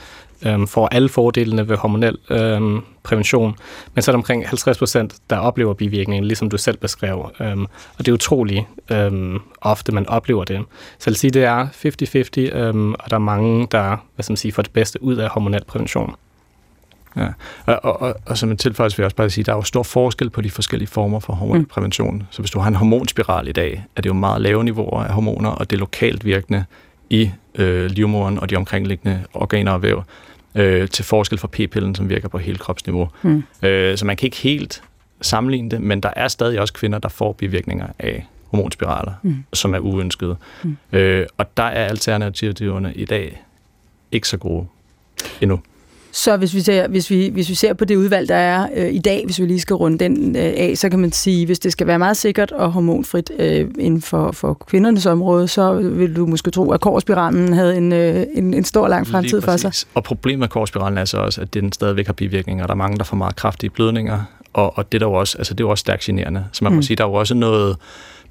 [0.46, 3.56] øhm, får alle fordelene ved hormonel øhm, prævention,
[3.94, 7.32] men så er der omkring 50 procent, der oplever bivirkningen, ligesom du selv beskrev.
[7.40, 7.64] Øhm,
[7.98, 10.58] og det er utroligt øhm, ofte, man oplever det.
[11.00, 11.68] Så jeg vil sige, det er
[12.54, 15.16] 50-50, øhm, og der er mange, der hvad skal man sige, får det bedste ud
[15.16, 16.16] af hormonel prævention.
[17.16, 17.28] Ja,
[17.66, 19.58] og, og, og, og som en tilføjelse vil jeg også bare sige, at der er
[19.58, 22.16] jo stor forskel på de forskellige former for hormonprævention.
[22.16, 22.24] Mm.
[22.30, 25.14] Så hvis du har en hormonspiral i dag, er det jo meget lave niveauer af
[25.14, 26.66] hormoner, og det er lokalt virkende
[27.10, 30.04] i øh, livmoderen og de omkringliggende organer og væv
[30.56, 33.10] øh, til forskel fra p-pillen, som virker på hele kropsniveau.
[33.22, 33.44] Mm.
[33.64, 34.84] Øh, så man kan ikke helt
[35.22, 39.44] sammenligne det, men der er stadig også kvinder, der får bivirkninger af hormonspiraler, mm.
[39.54, 40.36] som er uønskede.
[40.64, 40.78] Mm.
[40.92, 43.42] Øh, og der er alternativerne i dag
[44.12, 44.66] ikke så gode
[45.42, 45.60] endnu.
[46.14, 48.94] Så hvis vi ser, hvis vi, hvis vi ser på det udvalg, der er øh,
[48.94, 51.60] i dag, hvis vi lige skal runde den øh, af, så kan man sige, hvis
[51.60, 56.16] det skal være meget sikkert og hormonfrit øh, inden for, for kvindernes område, så vil
[56.16, 59.74] du måske tro, at korsspiralen havde en, øh, en, en stor lang fremtid for sig.
[59.94, 62.66] Og problemet med korsspiralen er så også, at den stadigvæk har bivirkninger.
[62.66, 64.24] Der er mange, der får meget kraftige blødninger,
[64.54, 66.46] og, og det, der jo også, altså, det er jo også stærkt generende.
[66.52, 66.76] Så man mm.
[66.76, 67.78] må sige, der er jo også noget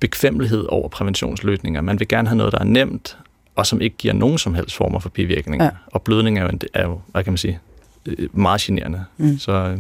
[0.00, 1.80] bekvemmelighed over præventionsløsninger.
[1.80, 3.16] Man vil gerne have noget, der er nemt,
[3.56, 5.64] og som ikke giver nogen som helst former for bivirkninger.
[5.64, 5.70] Ja.
[5.86, 7.58] Og blødning er jo, er jo, hvad kan man sige,
[8.06, 9.04] Øh, meget generende.
[9.16, 9.38] Mm.
[9.38, 9.78] Så, øh.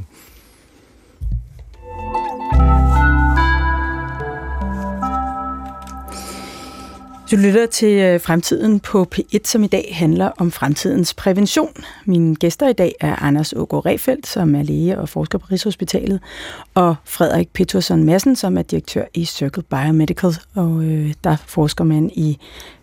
[7.32, 11.72] Du lytter til øh, Fremtiden på P1, som i dag handler om fremtidens prævention.
[12.04, 16.20] Mine gæster i dag er Anders Ågaard Refeldt, som er læge og forsker på Rigshospitalet,
[16.74, 22.10] og Frederik Peterson Madsen, som er direktør i Circle Biomedical, og øh, der forsker man
[22.14, 22.38] i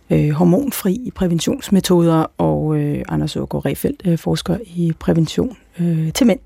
[0.09, 6.39] øh, hormonfri præventionsmetoder, og øh, Anders Ågaard Refeldt øh, forsker i prævention øh, til mænd.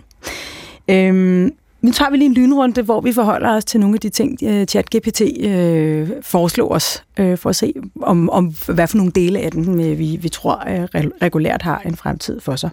[0.88, 4.10] Øhm, nu tager vi lige en lynrunde, hvor vi forholder os til nogle af de
[4.10, 9.12] ting, øh, ChatGPT øh, foreslår os, øh, for at se, om, om hvad for nogle
[9.12, 12.70] dele af den, øh, vi, vi tror øh, regulært har en fremtid for sig.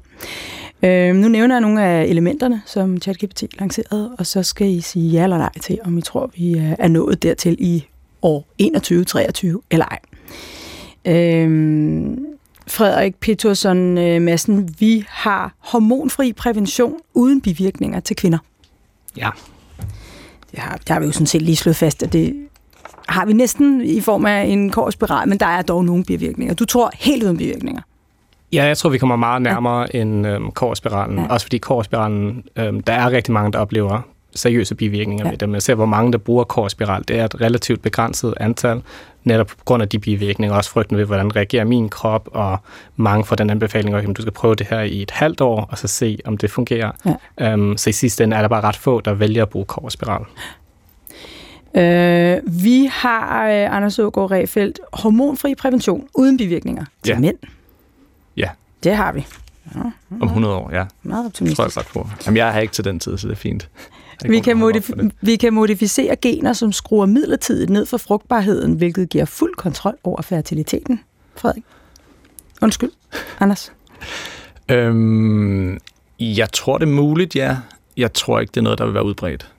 [0.82, 5.10] Øh, nu nævner jeg nogle af elementerne, som ChatGPT lancerede, og så skal I sige
[5.10, 7.86] ja eller nej til, om I tror, vi øh, er nået dertil i
[8.22, 9.98] år 21-23 eller ej.
[11.04, 12.26] Øhm,
[12.66, 18.38] Frederik Peterson øh, Madsen, vi har hormonfri prævention uden bivirkninger til kvinder.
[19.16, 19.30] Ja.
[20.50, 22.48] Det har, det har vi jo sådan set lige slået fast, at det
[23.08, 26.54] har vi næsten i form af en korsspiral, men der er dog nogle bivirkninger.
[26.54, 27.82] Du tror helt uden bivirkninger?
[28.52, 30.00] Ja, jeg tror, vi kommer meget nærmere ja.
[30.00, 31.18] end øhm, korsspiralen.
[31.18, 31.26] Ja.
[31.26, 34.00] Også fordi korsspiralen, øhm, der er rigtig mange, der oplever
[34.34, 35.30] seriøse bivirkninger ja.
[35.30, 35.54] ved dem.
[35.54, 37.04] Jeg ser, hvor mange, der bruger korspiral.
[37.08, 38.82] Det er et relativt begrænset antal,
[39.24, 42.58] netop på grund af de bivirkninger, også frygten ved, hvordan reagerer min krop, og
[42.96, 45.78] mange får den anbefaling, at du skal prøve det her i et halvt år, og
[45.78, 46.90] så se, om det fungerer.
[47.38, 47.54] Ja.
[47.54, 50.24] Um, så i sidste ende er der bare ret få, der vælger at bruge korspiral.
[51.74, 57.18] Øh, vi har, uh, Anders Ågaard Refeldt, hormonfri prævention uden bivirkninger til ja.
[57.18, 57.38] mænd.
[58.36, 58.48] Ja.
[58.84, 59.26] Det har vi.
[59.74, 59.80] Ja,
[60.20, 60.84] Om 100 år, ja.
[61.02, 61.56] Meget optimistisk.
[61.56, 62.08] Tror jeg godt på.
[62.26, 63.68] Jamen, jeg har ikke til den tid, så det er fint.
[64.28, 69.24] Vi kan, modif- vi kan modificere gener, som skruer midlertidigt ned for frugtbarheden, hvilket giver
[69.24, 71.00] fuld kontrol over fertiliteten.
[71.36, 71.62] Frederik?
[72.62, 72.90] Undskyld.
[73.40, 73.72] Anders?
[74.68, 75.78] øhm,
[76.20, 77.56] jeg tror, det er muligt, ja.
[77.96, 79.52] Jeg tror ikke, det er noget, der vil være udbredt.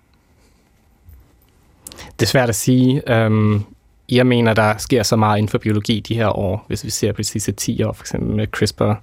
[2.20, 3.12] Det er svært at sige.
[3.12, 3.64] Øhm,
[4.10, 7.12] jeg mener, der sker så meget inden for biologi de her år, hvis vi ser
[7.12, 8.94] på de sidste 10 år, for eksempel med CRISPR,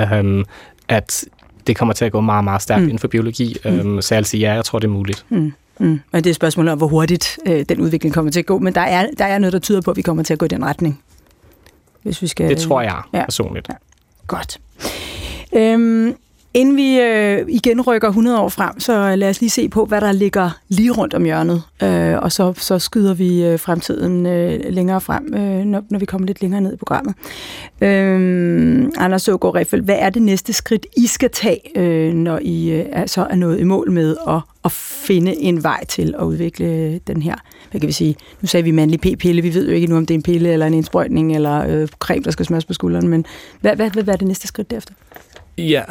[0.00, 0.44] øhm,
[0.88, 1.24] at
[1.68, 2.88] det kommer til at gå meget, meget stærkt mm.
[2.88, 3.56] inden for biologi.
[3.64, 3.70] Mm.
[3.70, 5.24] Øhm, så jeg vil sige, ja, jeg tror, det er muligt.
[5.28, 5.52] Mm.
[5.78, 5.86] Mm.
[5.86, 8.58] Men det er et spørgsmål om, hvor hurtigt øh, den udvikling kommer til at gå.
[8.58, 10.44] Men der er, der er noget, der tyder på, at vi kommer til at gå
[10.44, 11.02] i den retning.
[12.02, 13.24] Hvis vi skal, det tror jeg ja.
[13.24, 13.68] personligt.
[13.68, 13.74] Ja.
[14.26, 14.60] Godt.
[15.52, 16.14] Øhm,
[16.58, 20.00] Inden vi øh, igen rykker 100 år frem, så lad os lige se på, hvad
[20.00, 21.62] der ligger lige rundt om hjørnet.
[21.82, 26.06] Øh, og så, så skyder vi øh, fremtiden øh, længere frem, øh, når, når vi
[26.06, 27.14] kommer lidt længere ned i programmet.
[27.80, 32.70] Øh, Anders Søgaard Riffel, hvad er det næste skridt, I skal tage, øh, når I
[32.70, 36.24] øh, er, så er nået i mål med at, at finde en vej til at
[36.24, 37.34] udvikle den her,
[37.70, 40.06] hvad kan vi sige, nu sagde vi mandlig p-pille, vi ved jo ikke nu, om
[40.06, 43.08] det er en pille eller en indsprøjtning eller øh, creme, der skal smøres på skulderen,
[43.08, 43.26] men
[43.60, 44.94] hvad, hvad, hvad, hvad er det næste skridt derefter?
[45.58, 45.82] Ja,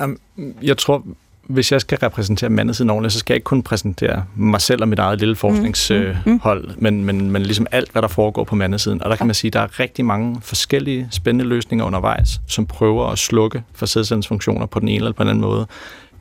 [0.61, 1.03] jeg tror,
[1.47, 4.87] hvis jeg skal repræsentere mandesiden ordentligt, så skal jeg ikke kun præsentere mig selv og
[4.87, 6.83] mit eget lille forskningshold, mm, mm, mm.
[6.83, 9.03] men, men, men ligesom alt, hvad der foregår på mandesiden.
[9.03, 12.65] Og der kan man sige, at der er rigtig mange forskellige spændende løsninger undervejs, som
[12.65, 15.67] prøver at slukke for sædcellens funktioner på den ene eller på den anden måde.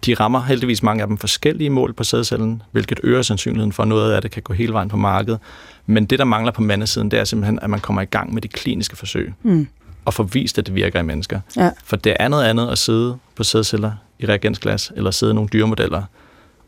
[0.06, 3.88] De rammer heldigvis mange af dem forskellige mål på sædcellen, hvilket øger sandsynligheden for, at
[3.88, 5.38] noget af det kan gå hele vejen på markedet.
[5.87, 8.42] Men det, der mangler på mandesiden, det er simpelthen, at man kommer i gang med
[8.42, 9.32] de kliniske forsøg.
[9.42, 9.68] Mm
[10.06, 11.40] og få vist, at det virker i mennesker.
[11.56, 11.70] Ja.
[11.84, 15.48] For det er noget andet at sidde på sædceller i reagensglas, eller sidde i nogle
[15.52, 16.02] dyremodeller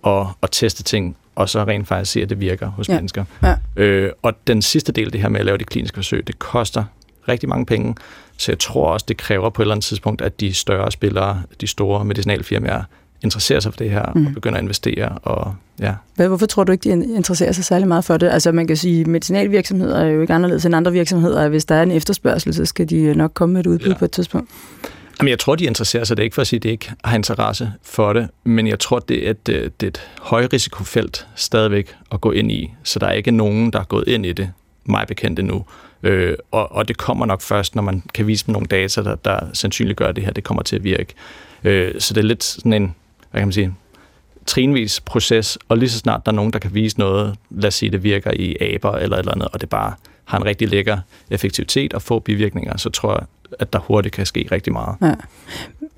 [0.03, 2.95] og, og teste ting, og så rent faktisk se, at det virker hos ja.
[2.95, 3.25] mennesker.
[3.43, 3.55] Ja.
[3.77, 6.85] Øh, og den sidste del, det her med at lave de kliniske forsøg, det koster
[7.29, 7.95] rigtig mange penge,
[8.37, 11.43] så jeg tror også, det kræver på et eller andet tidspunkt, at de større spillere,
[11.61, 12.83] de store medicinalfirmaer,
[13.23, 14.27] interesserer sig for det her mm.
[14.27, 15.09] og begynder at investere.
[15.09, 15.95] Og, ja.
[16.15, 18.29] Hvorfor tror du ikke, de interesserer sig særlig meget for det?
[18.29, 21.49] Altså man kan sige, medicinalvirksomheder er jo ikke anderledes end andre virksomheder.
[21.49, 23.95] Hvis der er en efterspørgsel, så skal de nok komme med et udbud ja.
[23.99, 24.51] på et tidspunkt.
[25.21, 26.17] Jamen, jeg tror, de interesserer sig.
[26.17, 28.79] Det er ikke for at sige, at de ikke har interesse for det, men jeg
[28.79, 33.07] tror, det er et, det er et højrisikofelt stadigvæk at gå ind i, så der
[33.07, 34.51] er ikke nogen, der er gået ind i det,
[34.85, 35.65] mig bekendt endnu.
[36.03, 39.15] Øh, og, og det kommer nok først, når man kan vise dem nogle data, der,
[39.15, 41.15] der sandsynliggør, at det her det kommer til at virke.
[41.65, 42.95] Øh, så det er lidt sådan en
[43.31, 43.75] hvad kan man sige,
[44.47, 47.75] trinvis proces, og lige så snart der er nogen, der kan vise noget, lad os
[47.75, 50.69] sige, det virker i aber eller et eller andet, og det bare har en rigtig
[50.69, 50.99] lækker
[51.31, 53.27] effektivitet og få bivirkninger, så tror jeg,
[53.59, 54.97] at der hurtigt kan ske rigtig meget.
[55.03, 55.15] Ja.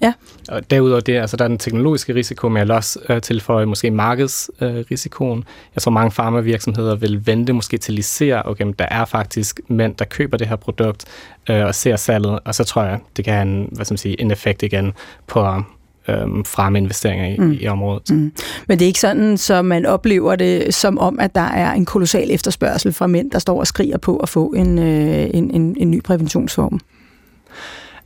[0.03, 0.13] Ja.
[0.49, 3.67] Og derudover det, altså der er den teknologiske risiko, men jeg vil også øh, tilføje
[3.67, 5.39] måske markedsrisikoen.
[5.39, 9.05] Øh, jeg tror, mange farmavirksomheder vil vente måske til de ser, okay, men der er
[9.05, 11.05] faktisk mænd, der køber det her produkt
[11.51, 13.99] øh, og ser salget, og så tror jeg, det kan have en, hvad skal man
[13.99, 14.93] sige, en effekt igen
[15.27, 15.63] på
[16.09, 17.53] øhm, fremme investeringer i, mm.
[17.61, 18.11] i området.
[18.11, 18.33] Mm.
[18.69, 21.85] Men det er ikke sådan, så man oplever det som om, at der er en
[21.85, 25.77] kolossal efterspørgsel fra mænd, der står og skriger på at få en, øh, en, en,
[25.79, 26.81] en ny præventionsform?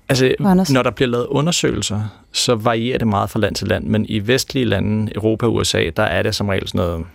[0.08, 0.70] Altså, Anders?
[0.70, 2.00] når der bliver lavet undersøgelser,
[2.32, 5.90] så varierer det meget fra land til land, men i vestlige lande, Europa og USA,
[5.96, 7.06] der er det som regel sådan noget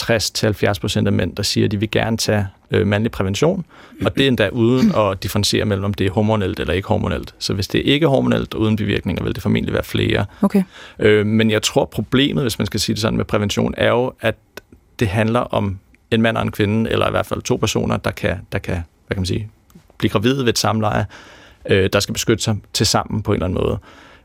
[0.00, 3.64] 60-70 procent af mænd, der siger, at de vil gerne tage øh, mandlig prævention,
[4.04, 7.34] og det er endda uden at differentiere mellem, om det er hormonelt eller ikke hormonelt.
[7.38, 10.24] Så hvis det er ikke hormonelt og uden bivirkninger, vil det formentlig være flere.
[10.42, 10.62] Okay.
[10.98, 14.12] Øh, men jeg tror, problemet, hvis man skal sige det sådan med prævention, er jo,
[14.20, 14.36] at
[14.98, 15.78] det handler om
[16.10, 18.74] en mand og en kvinde, eller i hvert fald to personer, der kan, der kan
[19.06, 19.48] hvad kan man sige,
[19.98, 21.06] blive gravide ved et samleje,
[21.70, 23.78] øh, der skal beskytte sig til sammen på en eller anden måde.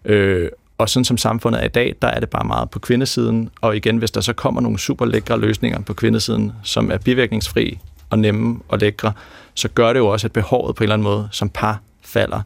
[0.05, 3.49] Øh, og sådan som samfundet er i dag, der er det bare meget på kvindesiden.
[3.61, 7.79] Og igen, hvis der så kommer nogle super lækre løsninger på kvindesiden, som er bivirkningsfri
[8.09, 9.13] og nemme og lækre,
[9.53, 12.41] så gør det jo også, at behovet på en eller anden måde som par falder.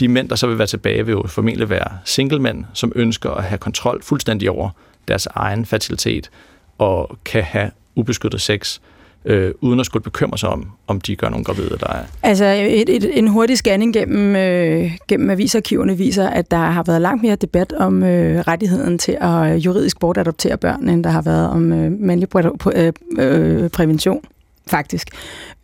[0.00, 3.44] De mænd, der så vil være tilbage, vil jo formentlig være singlemænd, som ønsker at
[3.44, 4.70] have kontrol fuldstændig over
[5.08, 6.30] deres egen fertilitet
[6.78, 8.78] og kan have ubeskyttet sex
[9.24, 12.04] øh, uden at skulle bekymre sig om, om de gør nogen gravide, der er.
[12.22, 17.02] Altså et, et, en hurtig scanning gennem, øh, gennem avisarkiverne viser, at der har været
[17.02, 21.22] langt mere debat om øh, rettigheden til at øh, juridisk bortadoptere børn, end der har
[21.22, 22.42] været om øh, mandlig præ,
[22.74, 24.24] øh, øh, prævention
[24.66, 25.08] faktisk.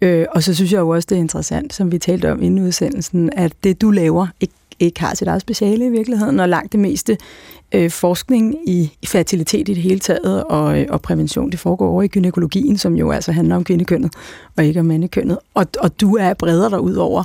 [0.01, 2.67] Øh, og så synes jeg jo også, det er interessant, som vi talte om inden
[2.67, 6.73] udsendelsen, at det du laver ikke, ikke har sit eget speciale i virkeligheden, og langt
[6.73, 7.17] det meste
[7.75, 12.03] øh, forskning i, fertilitet i det hele taget, og, øh, og prævention, det foregår over
[12.03, 14.13] i gynekologien, som jo altså handler om kvindekønnet,
[14.57, 15.39] og ikke om mandekønnet.
[15.55, 17.25] Og, og du er bredere der ud over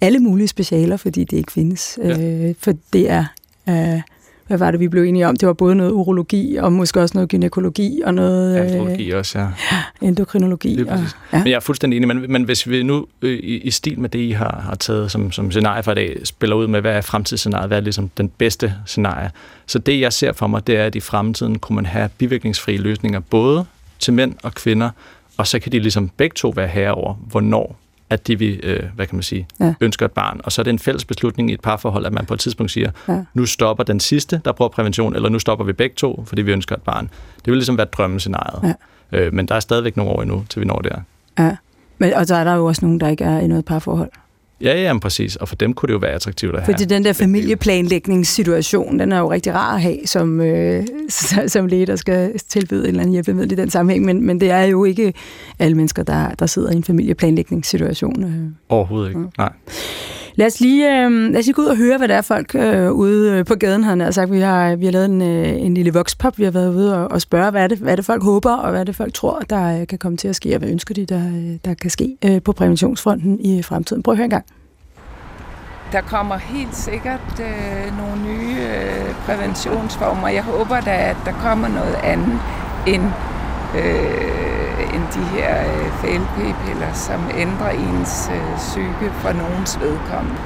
[0.00, 1.98] alle mulige specialer, fordi det ikke findes.
[2.02, 2.48] Ja.
[2.48, 3.24] Øh, for det er...
[3.68, 4.00] Øh,
[4.48, 5.36] hvad var det, vi blev enige om?
[5.36, 8.56] Det var både noget urologi, og måske også noget gynækologi, og noget...
[8.56, 9.48] Andrologi øh, også, ja.
[10.02, 10.80] Endokrinologi.
[10.80, 10.98] Og,
[11.32, 11.38] ja.
[11.38, 14.08] Men jeg er fuldstændig enig, men, men hvis vi nu øh, i, i stil med
[14.08, 16.92] det, I har, har taget som, som scenarie for i dag, spiller ud med, hvad
[16.92, 19.30] er fremtidsscenariet, hvad er ligesom den bedste scenarie.
[19.66, 22.78] Så det, jeg ser for mig, det er, at i fremtiden kunne man have bivirkningsfrie
[22.78, 23.64] løsninger, både
[23.98, 24.90] til mænd og kvinder,
[25.36, 27.76] og så kan de ligesom begge to være herre over, hvornår
[28.10, 29.74] at de vil, øh, hvad kan man sige, ja.
[29.80, 30.40] ønsker et barn.
[30.44, 32.72] Og så er det en fælles beslutning i et parforhold, at man på et tidspunkt
[32.72, 33.24] siger, ja.
[33.34, 36.52] nu stopper den sidste, der bruger prævention, eller nu stopper vi begge to, fordi vi
[36.52, 37.10] ønsker et barn.
[37.36, 38.76] Det vil ligesom være drømmescenariet.
[39.12, 39.18] Ja.
[39.18, 41.00] Øh, men der er stadigvæk nogle år endnu, til vi når der.
[41.38, 41.56] Ja.
[41.98, 44.10] Men, og så er der jo også nogen, der ikke er i noget parforhold.
[44.60, 45.36] Ja, ja, præcis.
[45.36, 46.74] Og for dem kunne det jo være attraktivt at have.
[46.74, 50.86] Fordi den der familieplanlægningssituation, den er jo rigtig rar at have som, øh,
[51.46, 54.04] som læge, der skal tilbyde en eller anden hjælpemiddel i den sammenhæng.
[54.04, 55.14] Men, men det er jo ikke
[55.58, 58.56] alle mennesker, der, der sidder i en familieplanlægningssituation.
[58.68, 59.26] Overhovedet ikke, ja.
[59.38, 59.52] nej.
[60.38, 62.54] Lad os lige, øh, lad os lige gå ud og høre, hvad der er folk
[62.54, 64.32] øh, ude øh, på gaden, han altså, sagt.
[64.32, 67.10] Vi har, vi har lavet en, øh, en lille vokspop, vi har været ude og,
[67.10, 69.14] og spørge, hvad er, det, hvad er det folk håber, og hvad er det folk
[69.14, 71.74] tror, der øh, kan komme til at ske, og hvad ønsker de, der, øh, der
[71.74, 74.02] kan ske øh, på præventionsfronten i fremtiden.
[74.02, 74.44] Prøv at høre en gang.
[75.92, 80.28] Der kommer helt sikkert øh, nogle nye øh, præventionsformer.
[80.28, 82.38] Jeg håber da, at der kommer noget andet
[82.86, 83.02] end,
[83.76, 90.38] øh, Øh, end de her øh, FLP-piller, som ændrer ens øh, psyke for nogens vedkommende.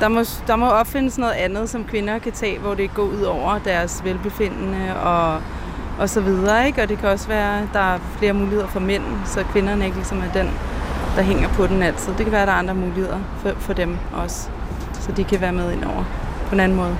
[0.00, 3.22] Der må, der må opfindes noget andet, som kvinder kan tage, hvor det går ud
[3.22, 5.40] over deres velbefindende og,
[5.98, 6.66] og så videre.
[6.66, 6.82] Ikke?
[6.82, 9.96] Og det kan også være, at der er flere muligheder for mænd, så kvinderne ikke
[9.96, 10.50] ligesom er den,
[11.16, 12.12] der hænger på den altid.
[12.14, 14.48] Det kan være, at der er andre muligheder for, for dem også
[15.08, 16.04] så de kan være med ind over
[16.46, 16.96] på en anden måde.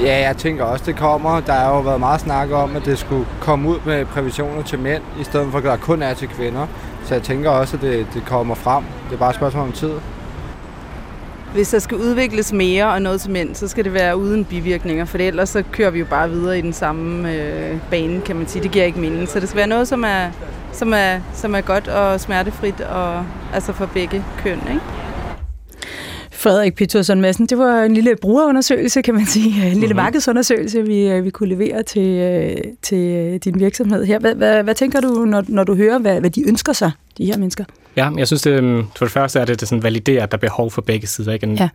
[0.00, 1.40] Ja, jeg tænker også, det kommer.
[1.40, 4.78] Der har jo været meget snak om, at det skulle komme ud med præventioner til
[4.78, 6.66] mænd, i stedet for at der kun er til kvinder.
[7.04, 8.84] Så jeg tænker også, at det, det kommer frem.
[9.08, 9.92] Det er bare et spørgsmål om tid.
[11.52, 15.04] Hvis der skal udvikles mere og noget til mænd, så skal det være uden bivirkninger,
[15.04, 18.46] for ellers så kører vi jo bare videre i den samme øh, bane, kan man
[18.46, 18.62] sige.
[18.62, 19.28] Det giver ikke mening.
[19.28, 20.30] Så det skal være noget, som er,
[20.72, 24.58] som er, som er godt og smertefrit, og, altså for begge køn.
[24.68, 24.80] Ikke?
[26.44, 29.46] Frederik Petersen Madsen, det var en lille brugerundersøgelse, kan man sige.
[29.46, 29.96] En lille mm-hmm.
[29.96, 34.18] markedsundersøgelse, vi, øh, vi kunne levere til, øh, til øh, din virksomhed her.
[34.18, 37.24] Hvad, hvad, hvad tænker du, når, når du hører, hvad, hvad de ønsker sig, de
[37.24, 37.64] her mennesker?
[37.96, 40.36] Ja, jeg synes, det, øhm, for det første er det, det sådan validerer, at der
[40.36, 41.32] er behov for begge sider.
[41.32, 41.46] Ikke?
[41.46, 41.68] En ja.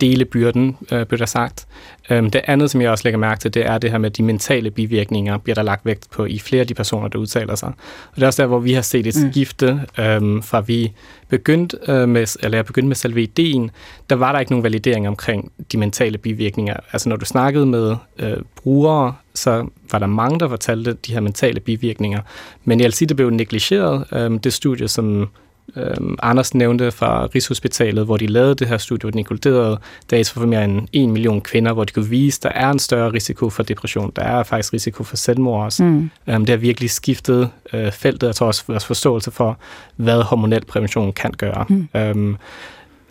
[0.00, 1.66] dele byrden, øh, bliver der sagt.
[2.10, 4.22] Øhm, det andet, som jeg også lægger mærke til, det er det her med de
[4.22, 7.68] mentale bivirkninger, bliver der lagt vægt på i flere af de personer, der udtaler sig.
[7.68, 9.32] Og det er også der, hvor vi har set et mm.
[9.32, 10.92] skifte øhm, fra vi
[11.28, 13.70] begyndte øh, med, eller jeg begyndte med selve ideen,
[14.10, 16.76] der var der ikke nogen validering omkring de mentale bivirkninger.
[16.92, 21.20] Altså når du snakkede med øh, brugere, så var der mange, der fortalte de her
[21.20, 22.20] mentale bivirkninger.
[22.64, 24.04] Men jeg sige, det blev negligeret.
[24.12, 25.28] Øh, det studie, som
[25.76, 29.78] øh, Anders nævnte fra Rigshospitalet, hvor de lavede det her studie, hvor de inkluderede
[30.10, 32.78] data for mere end en million kvinder, hvor de kunne vise, at der er en
[32.78, 34.12] større risiko for depression.
[34.16, 35.84] Der er faktisk risiko for selvmord også.
[35.84, 36.10] Mm.
[36.26, 39.58] Øh, det har virkelig skiftet øh, feltet, tror også vores forståelse for,
[39.96, 41.64] hvad hormonel prævention kan gøre.
[41.68, 41.88] Mm.
[41.96, 42.36] Øh,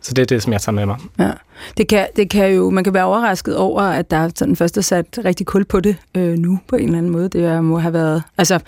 [0.02, 0.98] så det er det, som jeg tager med mig.
[1.20, 1.32] Ja.
[1.78, 4.78] Det kan, det kan jo, man kan være overrasket over, at der er sådan først
[4.78, 7.30] er sat rigtig kul på det øh, nu, på en eller anden måde.
[7.30, 8.24] Det må have været...
[8.38, 8.60] Altså,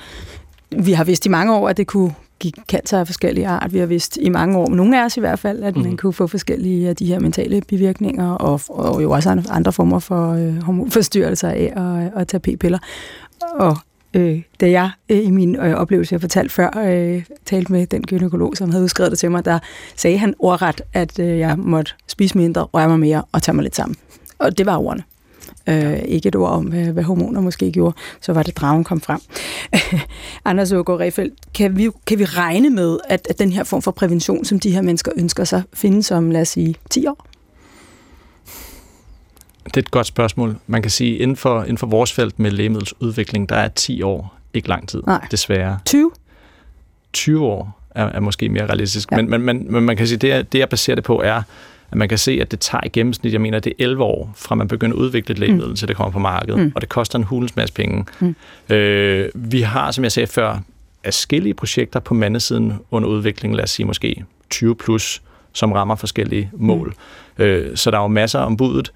[0.72, 2.14] vi har vidst i mange år, at det kunne
[2.52, 3.74] give cancer af forskellige art.
[3.74, 5.84] Vi har vidst i mange år, nogle af os i hvert fald, at mm.
[5.84, 10.00] man kunne få forskellige af de her mentale bivirkninger, og, og jo også andre former
[10.00, 12.80] for øh, hormonforstyrrelser af at, at tage p-piller.
[13.60, 13.78] Og
[14.14, 18.04] øh, da jeg øh, i min øh, oplevelse, jeg fortalte før, øh, talte med den
[18.04, 19.60] gynekolog, som havde udskrevet det til mig, der
[19.96, 23.64] sagde han ordret, at øh, jeg måtte spise mindre, røre mig mere og tage mig
[23.64, 23.96] lidt sammen.
[24.40, 25.04] Og det var ordene.
[25.70, 27.96] Øh, ikke et ord om, hvad, hvad hormoner måske gjorde.
[28.22, 29.20] Så var det, dragen kom frem.
[30.46, 33.92] Anders Ågaard Refeldt, kan vi, kan vi regne med, at, at den her form for
[33.92, 37.28] prævention, som de her mennesker ønsker sig, findes om, lad os sige, 10 år?
[39.66, 40.58] Det er et godt spørgsmål.
[40.68, 44.36] Man kan sige, inden for, inden for vores felt med lægemiddelsudvikling, der er 10 år
[44.54, 45.28] ikke lang tid, Nej.
[45.32, 45.80] desværre.
[45.86, 46.12] 20?
[47.14, 49.12] 20 år er, er måske mere realistisk.
[49.12, 49.16] Ja.
[49.16, 51.42] Men, men, men, men man kan sige, det, det jeg baserer det på, er,
[51.96, 54.34] at man kan se, at det tager i gennemsnit, jeg mener, det er 11 år,
[54.36, 55.76] fra man begynder at udvikle et lægemiddel, mm.
[55.76, 56.72] til det kommer på markedet, mm.
[56.76, 58.06] og det koster en hulens masse penge.
[58.20, 58.36] Mm.
[58.70, 60.60] Øh, vi har, som jeg sagde før,
[61.06, 65.22] forskellige projekter på mandesiden under udvikling, lad os sige måske 20 plus,
[65.54, 66.96] som rammer forskellige mål.
[67.38, 67.44] Mm.
[67.44, 68.92] Øh, så der er jo masser om budet.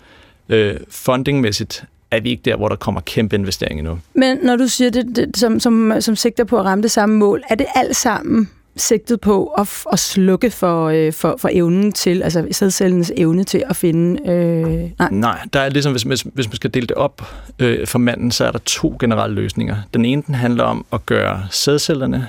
[0.50, 4.00] Øh, fundingmæssigt er vi ikke der, hvor der kommer kæmpe investeringer nu.
[4.14, 7.16] Men når du siger det, det som, som, som sigter på at ramme det samme
[7.16, 11.92] mål, er det alt sammen sigtet på at, at slukke for, øh, for, for evnen
[11.92, 14.32] til, altså sædcellens evne til at finde...
[14.32, 15.10] Øh, nej.
[15.12, 18.32] nej, der er ligesom, hvis, hvis, hvis man skal dele det op øh, for manden,
[18.32, 19.78] så er der to generelle løsninger.
[19.94, 22.28] Den ene den handler om at gøre sædcellerne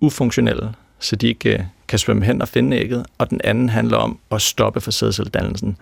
[0.00, 3.96] ufunktionelle, så de ikke øh, kan svømme hen og finde ægget, og den anden handler
[3.96, 5.76] om at stoppe for sædcelledannelsen.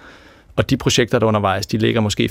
[0.57, 2.31] Og de projekter, der undervejs, de ligger måske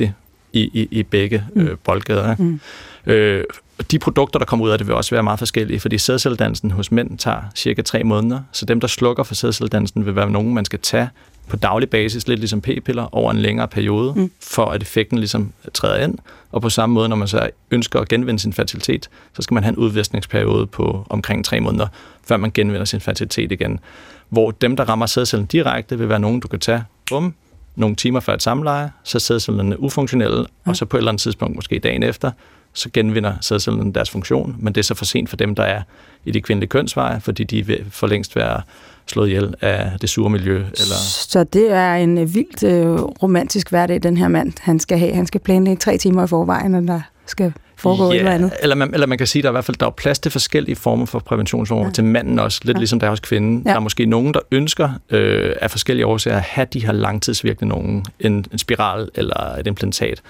[0.00, 0.10] 50-50
[0.54, 1.62] i, i, i begge mm.
[1.62, 2.36] øh, boldgader.
[2.38, 2.60] Mm.
[3.06, 3.44] Øh,
[3.90, 6.92] de produkter, der kommer ud af det, vil også være meget forskellige, fordi sædcelledansen hos
[6.92, 10.64] mænd tager cirka tre måneder, så dem, der slukker for sædcelledansen, vil være nogen, man
[10.64, 11.08] skal tage
[11.48, 14.30] på daglig basis, lidt ligesom p-piller, over en længere periode, mm.
[14.42, 16.18] for at effekten ligesom træder ind.
[16.52, 19.62] Og på samme måde, når man så ønsker at genvinde sin fertilitet, så skal man
[19.62, 21.86] have en udviskningsperiode på omkring tre måneder,
[22.28, 23.80] før man genvinder sin fertilitet igen.
[24.28, 27.34] Hvor dem, der rammer sædcellen direkte, vil være nogen, du kan tage, bum,
[27.76, 30.70] nogle timer før et samleje, så sædcellerne ufunktionelle, ja.
[30.70, 32.30] og så på et eller andet tidspunkt, måske dagen efter,
[32.72, 35.82] så genvinder sædcellerne deres funktion, men det er så for sent for dem, der er
[36.24, 38.62] i de kvindelige kønsveje, fordi de vil for længst være
[39.06, 40.56] slået ihjel af det sure miljø.
[40.56, 40.96] Eller...
[40.96, 45.14] Så det er en vildt øh, romantisk hverdag, den her mand han skal have.
[45.14, 47.52] Han skal planlægge tre timer i forvejen, når der skal
[47.84, 48.52] foregå ja, eller andet.
[48.62, 50.18] Eller man, eller man kan sige, at der er i hvert fald der er plads
[50.18, 51.92] til forskellige former for præventionsformer ja.
[51.92, 52.78] til manden også, lidt ja.
[52.78, 53.62] ligesom der er hos kvinden.
[53.66, 53.70] Ja.
[53.70, 57.68] Der er måske nogen, der ønsker øh, af forskellige årsager at have de her langtidsvirkende
[57.68, 60.22] nogen, en, en spiral eller et implantat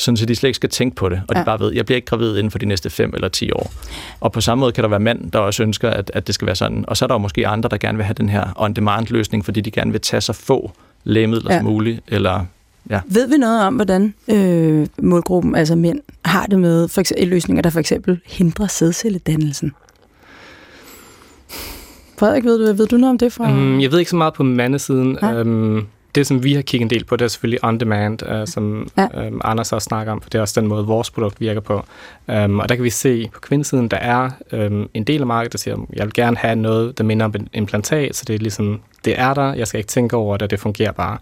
[0.00, 1.40] sådan så de slet ikke skal tænke på det, og ja.
[1.40, 3.72] de bare ved, jeg bliver ikke gravid inden for de næste 5 eller 10 år.
[4.20, 6.46] Og på samme måde kan der være mænd, der også ønsker, at, at det skal
[6.46, 6.84] være sådan.
[6.88, 9.60] Og så er der jo måske andre, der gerne vil have den her on-demand-løsning, fordi
[9.60, 10.72] de gerne vil tage så få
[11.04, 11.58] lægemidler ja.
[11.58, 12.44] som muligt, eller
[12.90, 13.00] Ja.
[13.06, 17.62] Ved vi noget om, hvordan øh, målgruppen, altså mænd, har det med for eksempel, løsninger,
[17.62, 19.72] der for eksempel hindrer sædcelledannelsen?
[22.18, 23.52] Frederik, ved du, ved du noget om det fra?
[23.52, 25.18] Um, jeg ved ikke så meget på mandesiden.
[25.22, 25.40] Ja.
[25.40, 28.88] Um, det, som vi har kigget en del på, det er selvfølgelig on-demand, uh, som
[28.96, 29.28] ja.
[29.28, 31.84] um, Anders også snakker om, for det er også den måde, vores produkt virker på.
[32.28, 35.52] Um, og der kan vi se på kvindesiden, der er um, en del af markedet,
[35.52, 38.38] der siger, jeg vil gerne have noget, der minder om en implantat, så det er
[38.38, 41.18] ligesom, det er der, jeg skal ikke tænke over det, det fungerer bare.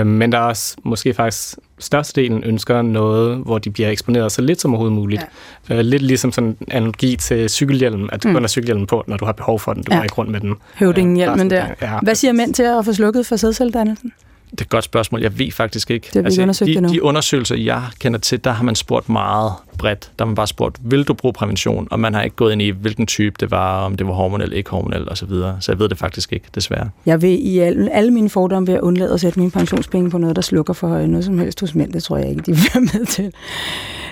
[0.00, 4.42] Um, men der er også måske faktisk størstedelen ønsker noget, hvor de bliver eksponeret så
[4.42, 5.22] lidt som overhovedet muligt.
[5.68, 5.74] Ja.
[5.74, 8.34] Uh, lidt ligesom sådan en analogi til cykelhjelmen, at du mm.
[8.34, 9.82] kun har cykelhjelmen på, når du har behov for den.
[9.82, 9.96] Du ja.
[9.96, 10.54] går ikke rundt med den.
[10.74, 11.66] Høvdingenhjelmen uh, der.
[11.82, 11.98] Ja.
[12.02, 14.12] Hvad siger mænd til at få slukket for sædcelledannelsen?
[14.50, 15.22] Det er et godt spørgsmål.
[15.22, 16.06] Jeg ved faktisk ikke.
[16.06, 19.08] Det har vi altså, undersøgt de, de undersøgelser, jeg kender til, der har man spurgt
[19.08, 20.12] meget bredt.
[20.18, 21.88] Der har man bare spurgt, vil du bruge prævention?
[21.90, 24.52] Og man har ikke gået ind i, hvilken type det var, om det var hormonel,
[24.52, 25.28] ikke hormonel osv.
[25.28, 26.90] Så, så jeg ved det faktisk ikke, desværre.
[27.06, 30.18] Jeg vil i alle, alle mine fordomme ved at undlade at sætte mine pensionspenge på
[30.18, 31.92] noget, der slukker for noget som helst hos mænd.
[31.92, 33.32] Det tror jeg ikke, de vil være med til.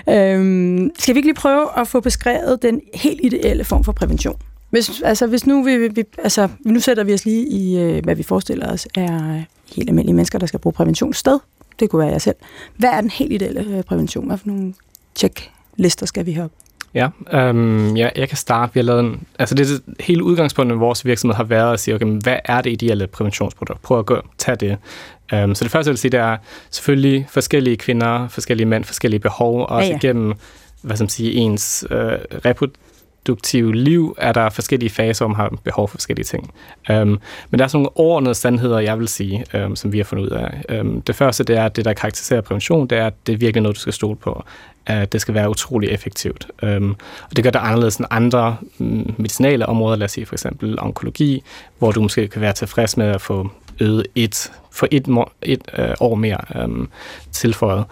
[0.09, 4.35] Øhm, skal vi ikke lige prøve at få beskrevet den helt ideelle form for prævention?
[4.69, 8.15] Hvis, altså, hvis nu, vi, vi, altså, nu sætter vi os lige i, øh, hvad
[8.15, 9.41] vi forestiller os er
[9.75, 11.39] helt almindelige mennesker, der skal bruge prævention sted.
[11.79, 12.35] Det kunne være jeg selv.
[12.77, 14.27] Hvad er den helt ideelle øh, prævention?
[14.27, 14.73] Hvad for nogle
[15.15, 16.51] checklister skal vi have op?
[16.93, 18.73] Ja, øhm, ja, jeg kan starte.
[18.73, 21.79] Vi har lavet en, altså det er hele udgangspunktet med vores virksomhed har været at
[21.79, 23.81] sige, okay, men hvad er det ideelle præventionsprodukt?
[23.81, 24.77] Prøv at gå, tage det.
[25.33, 26.37] Um, så det første, jeg vil sige, det er
[26.71, 29.95] selvfølgelig forskellige kvinder, forskellige mænd, forskellige behov, også ja, ja.
[29.95, 30.33] igennem
[30.81, 31.97] hvad som siger, ens øh,
[32.45, 32.69] reput
[33.29, 36.53] reproduktive liv er der forskellige faser, hvor man har behov for forskellige ting.
[36.89, 40.03] Um, men der er sådan nogle overordnede sandheder, jeg vil sige, um, som vi har
[40.03, 40.79] fundet ud af.
[40.79, 43.37] Um, det første, det er, at det, der karakteriserer prævention, det er, at det er
[43.37, 44.43] virkelig noget, du skal stole på.
[44.85, 46.47] At det skal være utrolig effektivt.
[46.63, 46.95] Um,
[47.29, 50.79] og det gør det anderledes end andre mm, medicinale områder, lad os sige for eksempel
[50.79, 51.43] onkologi,
[51.79, 55.07] hvor du måske kan være tilfreds med at få øget et, for et,
[55.41, 56.89] et øh, år mere øhm,
[57.31, 57.85] tilføjet.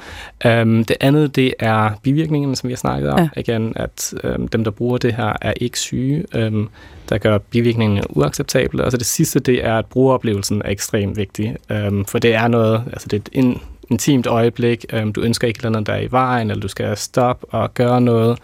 [0.45, 3.19] Øhm, det andet, det er bivirkningerne, som vi har snakket om.
[3.19, 3.29] Ja.
[3.37, 6.69] Igen, at øhm, dem, der bruger det her, er ikke syge, øhm,
[7.09, 8.83] der gør bivirkningerne uacceptable.
[8.83, 11.55] Og så det sidste, det er, at brugeroplevelsen er ekstremt vigtig.
[11.69, 14.85] Øhm, for det er noget, altså det er en intimt øjeblik.
[14.93, 18.01] Øhm, du ønsker ikke noget, der er i vejen, eller du skal stoppe og gøre
[18.01, 18.39] noget.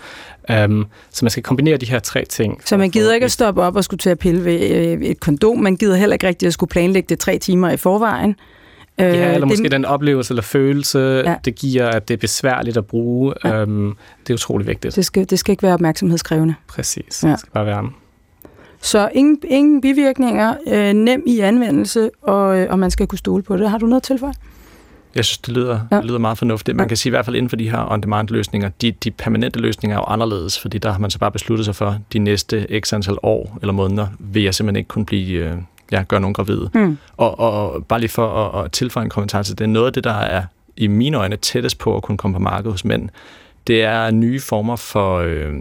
[0.65, 2.62] Um, så man skal kombinere de her tre ting.
[2.65, 5.19] Så man gider ikke at stoppe op og skulle til at pille ved øh, et
[5.19, 5.58] kondom.
[5.58, 8.36] Man gider heller ikke rigtig at skulle planlægge det tre timer i forvejen.
[8.99, 11.36] Ja, eller øh, måske det, den oplevelse eller følelse, ja.
[11.45, 13.34] det giver, at det er besværligt at bruge.
[13.43, 13.63] Ja.
[13.63, 14.95] Um, det er utrolig vigtigt.
[14.95, 16.56] Det skal, det skal ikke være opmærksomhedskrævende.
[16.67, 17.29] Præcis, ja.
[17.29, 17.89] det skal bare være.
[18.82, 23.58] Så ingen, ingen bivirkninger, øh, nem i anvendelse, og, og man skal kunne stole på
[23.58, 23.69] det.
[23.69, 24.34] Har du noget til for?
[25.15, 25.97] Jeg synes, det lyder, ja.
[25.97, 26.78] det lyder meget fornuftigt.
[26.78, 29.97] Man kan sige i hvert fald inden for de her on-demand-løsninger, de, de permanente løsninger
[29.97, 32.93] er jo anderledes, fordi der har man så bare besluttet sig for, de næste x
[32.93, 35.58] antal år eller måneder, vil jeg simpelthen ikke kunne blive, øh,
[35.91, 36.69] ja, gøre nogen gravide.
[36.73, 36.97] Mm.
[37.17, 40.04] Og, og bare lige for at, at tilføje en kommentar til det, noget af det,
[40.04, 40.43] der er
[40.78, 43.10] i mine øjne tættest på at kunne komme på markedet hos mænd,
[43.67, 45.54] det er nye former for øh,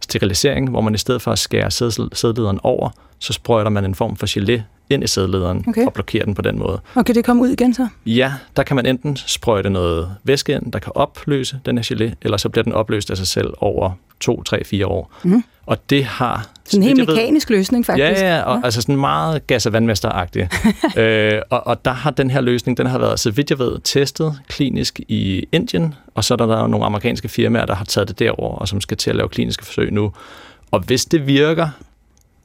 [0.00, 1.70] sterilisering, hvor man i stedet for at skære
[2.12, 5.86] sædlederen over, så sprøjter man en form for gelé ind i sædlederen okay.
[5.86, 6.80] og blokerer den på den måde.
[6.94, 7.88] Og kan det komme ud igen så?
[8.06, 12.14] Ja, der kan man enten sprøjte noget væske ind, der kan opløse den her gelé,
[12.22, 15.12] eller så bliver den opløst af sig selv over 2, 3, 4 år.
[15.22, 15.44] Mm.
[15.66, 16.48] Og det har...
[16.64, 18.22] Sådan en helt mekanisk ved, løsning, faktisk.
[18.22, 18.64] Ja, ja, og ja.
[18.64, 20.48] altså sådan meget gas- og vandmesteragtig.
[20.96, 23.78] øh, og, og der har den her løsning, den har været, så vidt jeg ved,
[23.84, 28.08] testet klinisk i Indien, og så er der, der nogle amerikanske firmaer, der har taget
[28.08, 30.12] det derover og som skal til at lave kliniske forsøg nu.
[30.70, 31.68] Og hvis det virker,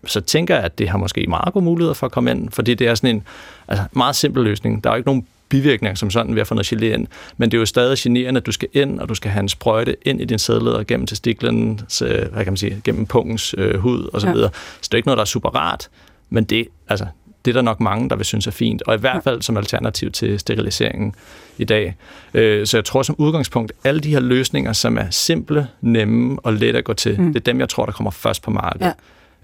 [0.06, 2.74] så tænker jeg, at det har måske meget gode muligheder for at komme ind, fordi
[2.74, 3.24] det er sådan en
[3.68, 4.84] altså, meget simpel løsning.
[4.84, 7.52] Der er jo ikke nogen bivirkninger som sådan ved at få noget gelé ind, men
[7.52, 9.96] det er jo stadig generende, at du skal ind, og du skal have en sprøjte
[10.02, 14.10] ind i din sædleder gennem testiklen, så, hvad kan man sige, gennem pungens øh, hud
[14.14, 14.34] og så ja.
[14.34, 14.50] videre.
[14.54, 15.90] Så det er ikke noget, der er super rart,
[16.30, 17.06] men det, altså,
[17.46, 19.58] det er der nok mange, der vil synes er fint, og i hvert fald som
[19.58, 21.16] alternativ til steriliseringen
[21.58, 21.96] i dag.
[22.34, 26.54] Øh, så jeg tror som udgangspunkt, alle de her løsninger, som er simple, nemme og
[26.54, 27.34] lette at gå til, mm.
[27.34, 28.86] det er dem, jeg tror, der kommer først på markedet.
[28.86, 28.92] Ja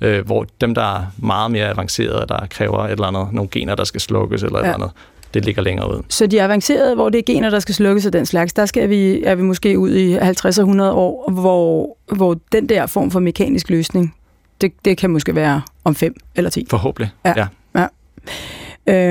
[0.01, 3.75] øh, hvor dem, der er meget mere avancerede, der kræver et eller andet, nogle gener,
[3.75, 4.65] der skal slukkes eller ja.
[4.65, 4.91] et eller andet,
[5.33, 6.03] det ligger længere ud.
[6.09, 8.89] Så de avancerede, hvor det er gener, der skal slukkes af den slags, der skal
[8.89, 13.11] vi, er vi måske ud i 50 og 100 år, hvor, hvor den der form
[13.11, 14.15] for mekanisk løsning,
[14.61, 16.65] det, det kan måske være om 5 eller 10.
[16.69, 17.33] Forhåbentlig, ja.
[17.37, 17.47] ja.
[17.75, 17.87] ja.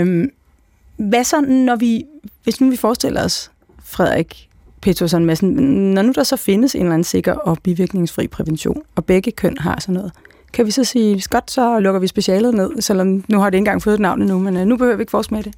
[0.00, 0.30] Øhm,
[0.96, 2.04] hvad så, når vi,
[2.42, 3.50] hvis nu vi forestiller os,
[3.84, 4.48] Frederik,
[4.80, 5.48] Peterson Madsen,
[5.94, 9.58] når nu der så findes en eller anden sikker og bivirkningsfri prævention, og begge køn
[9.58, 10.12] har sådan noget,
[10.52, 13.60] kan vi så sige, godt, så lukker vi specialet ned, selvom nu har det ikke
[13.60, 15.52] engang fået et navn endnu, men øh, nu behøver vi ikke forske med det.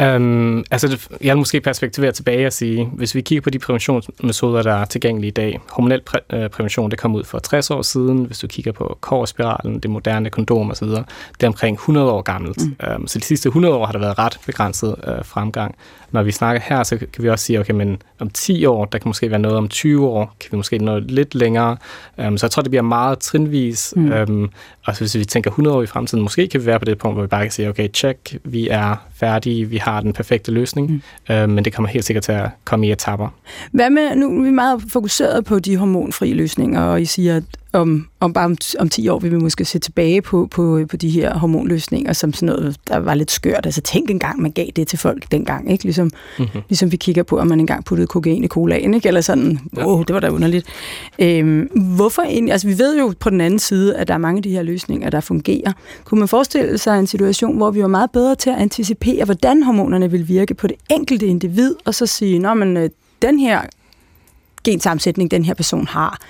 [0.00, 4.62] Um, altså, jeg vil måske perspektivere tilbage og sige, hvis vi kigger på de præventionsmetoder,
[4.62, 7.82] der er tilgængelige i dag, hormonel præ- øh, prævention, det kom ud for 60 år
[7.82, 12.22] siden, hvis du kigger på kårspiralen, det moderne kondom osv., det er omkring 100 år
[12.22, 12.66] gammelt.
[12.66, 12.76] Mm.
[12.96, 15.74] Um, så de sidste 100 år har der været ret begrænset uh, fremgang.
[16.12, 18.98] Når vi snakker her, så kan vi også sige, okay, men om 10 år, der
[18.98, 21.76] kan måske være noget om 20 år, kan vi måske nå lidt længere.
[22.26, 23.94] Um, så jeg tror, det bliver meget trinvis.
[23.96, 24.12] Mm.
[24.12, 24.50] Um,
[24.86, 27.14] og hvis vi tænker 100 år i fremtiden, måske kan vi være på det punkt,
[27.14, 30.90] hvor vi bare kan sige, okay, check, vi er færdige, vi har den perfekte løsning,
[30.90, 31.34] mm.
[31.34, 33.28] uh, men det kommer helt sikkert til at komme i etapper.
[33.72, 37.44] Hvad med, nu er vi meget fokuseret på de hormonfri løsninger, og I siger, at
[37.72, 40.96] om, om bare om, om 10 år vil vi måske se tilbage på, på, på
[40.96, 43.66] de her hormonløsninger som sådan noget, der var lidt skørt.
[43.66, 45.84] Altså tænk engang, man gav det til folk dengang, ikke?
[45.84, 46.60] Ligesom, mm-hmm.
[46.68, 49.08] ligesom vi kigger på, om man engang puttede kokain i colaen, ikke?
[49.08, 50.66] Eller sådan, åh, oh, det var da underligt.
[51.18, 51.60] Øhm,
[51.96, 52.52] hvorfor egentlig?
[52.52, 54.62] Altså vi ved jo på den anden side, at der er mange af de her
[54.62, 55.72] løsninger, der fungerer.
[56.04, 59.62] Kunne man forestille sig en situation, hvor vi var meget bedre til at anticipere, hvordan
[59.62, 62.90] hormonerne vil virke på det enkelte individ, og så sige, nå, men øh,
[63.22, 63.60] den her
[64.64, 66.20] gensammensætning, den her person har,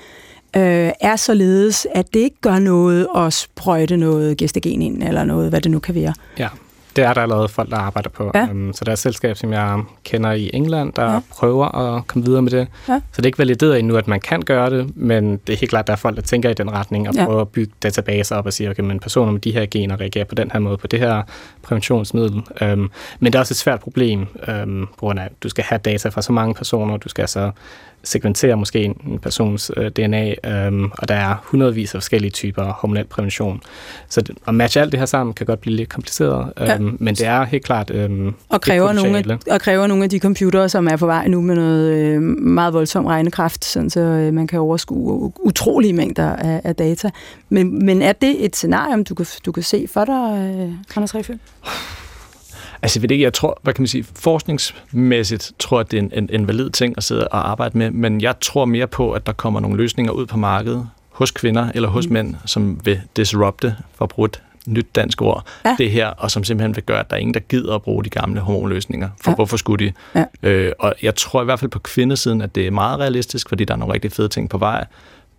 [0.57, 5.51] øh, er således, at det ikke gør noget at sprøjte noget gestagen ind, eller noget,
[5.51, 6.15] hvad det nu kan være.
[6.39, 6.49] Ja,
[6.97, 8.31] det er der allerede folk, der arbejder på.
[8.35, 8.49] Ja.
[8.51, 11.21] Um, så der er et selskab, som jeg kender i England, der ja.
[11.31, 12.69] prøver at komme videre med det.
[12.89, 13.01] Ja.
[13.13, 15.71] Så det er ikke valideret endnu, at man kan gøre det, men det er helt
[15.71, 17.25] klart, at der er folk, der tænker i den retning og ja.
[17.25, 20.25] prøver at bygge databaser op og sige, okay, men personer med de her gener reagerer
[20.25, 21.23] på den her måde, på det her
[21.63, 22.43] præventionsmiddel.
[22.63, 22.91] Um,
[23.21, 25.79] men det er også et svært problem, um, på grund af, at du skal have
[25.79, 27.51] data fra så mange personer, du skal altså
[28.05, 33.05] segmentere måske en persons øh, DNA, øhm, og der er hundredvis af forskellige typer hormonel
[33.05, 33.63] prævention.
[34.09, 36.79] Så at matche alt det her sammen kan godt blive lidt kompliceret, øhm, ja.
[36.79, 40.19] men det er helt klart øhm, og kræver, nogle af, og kræver nogle af de
[40.19, 44.33] computere, som er på vej nu med noget øh, meget voldsom regnekraft, sådan så øh,
[44.33, 47.11] man kan overskue utrolige mængder af, af data.
[47.49, 51.15] Men, men er det et scenarie, du kan, du kan se for dig, øh, Anders
[51.15, 51.33] Refø?
[52.83, 56.13] Altså, ved ikke, jeg tror, hvad kan man sige, forskningsmæssigt tror jeg, det er en,
[56.15, 59.27] en, en valid ting at sidde og arbejde med, men jeg tror mere på, at
[59.27, 62.13] der kommer nogle løsninger ud på markedet hos kvinder eller hos mm.
[62.13, 65.77] mænd, som vil disrupte, for at bruge et nyt dansk ord, ja.
[65.79, 68.05] det her, og som simpelthen vil gøre, at der er ingen, der gider at bruge
[68.05, 69.09] de gamle hormonløsninger.
[69.21, 69.35] For ja.
[69.35, 69.93] hvorfor skulle de?
[70.15, 70.25] Ja.
[70.43, 73.65] Øh, og jeg tror i hvert fald på kvindesiden, at det er meget realistisk, fordi
[73.65, 74.87] der er nogle rigtig fede ting på vej.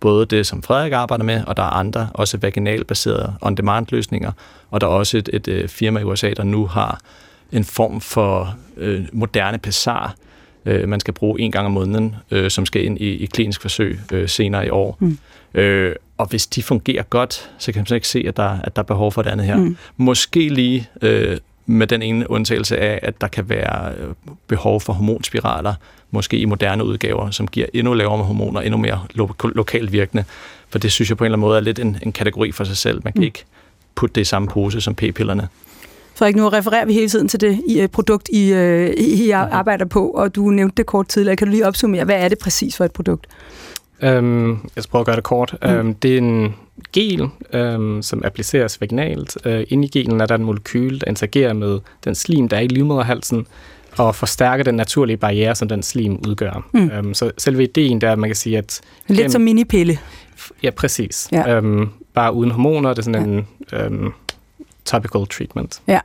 [0.00, 4.32] Både det, som Frederik arbejder med, og der er andre, også vaginalbaserede on-demand-løsninger.
[4.70, 7.00] Og der er også et, et, et firma i USA, der nu har
[7.52, 10.14] en form for øh, moderne pessar,
[10.66, 13.60] øh, man skal bruge en gang om måneden, øh, som skal ind i, i klinisk
[13.60, 14.96] forsøg øh, senere i år.
[15.00, 15.18] Mm.
[15.54, 18.82] Øh, og hvis de fungerer godt, så kan man ikke se, at der, at der
[18.82, 19.56] er behov for det andet her.
[19.56, 19.76] Mm.
[19.96, 24.14] Måske lige øh, med den ene undtagelse af, at der kan være øh,
[24.46, 25.74] behov for hormonspiraler,
[26.10, 30.24] måske i moderne udgaver, som giver endnu lavere hormoner, endnu mere lo- lokalt virkende.
[30.68, 32.64] For det synes jeg på en eller anden måde er lidt en, en kategori for
[32.64, 33.00] sig selv.
[33.04, 33.24] Man kan mm.
[33.24, 33.44] ikke
[33.94, 35.48] putte det i samme pose som p-pillerne.
[36.16, 39.84] Frederik, nu refererer vi hele tiden til det i, uh, produkt, I, uh, I arbejder
[39.84, 41.36] på, og du nævnte det kort tidligere.
[41.36, 43.26] Kan du lige opsummere, hvad er det præcis for et produkt?
[44.02, 45.56] Um, jeg skal prøve at gøre det kort.
[45.62, 45.78] Mm.
[45.78, 46.54] Um, det er en
[46.92, 49.36] gel, um, som appliceres vaginalt.
[49.46, 52.60] Uh, inde i gelen er der en molekyl, der interagerer med den slim, der er
[52.60, 53.46] i livmoderhalsen,
[53.96, 56.66] og forstærker den naturlige barriere, som den slim udgør.
[56.72, 56.90] Mm.
[56.98, 58.80] Um, så selve ideen der, man kan sige, at...
[59.08, 59.98] Lidt gennem, som minipille.
[60.62, 61.28] Ja, præcis.
[61.32, 61.58] Ja.
[61.58, 63.86] Um, bare uden hormoner, det er sådan ja.
[63.86, 64.02] en...
[64.02, 64.14] Um,
[64.84, 65.80] topical treatment.
[65.86, 66.00] Ja,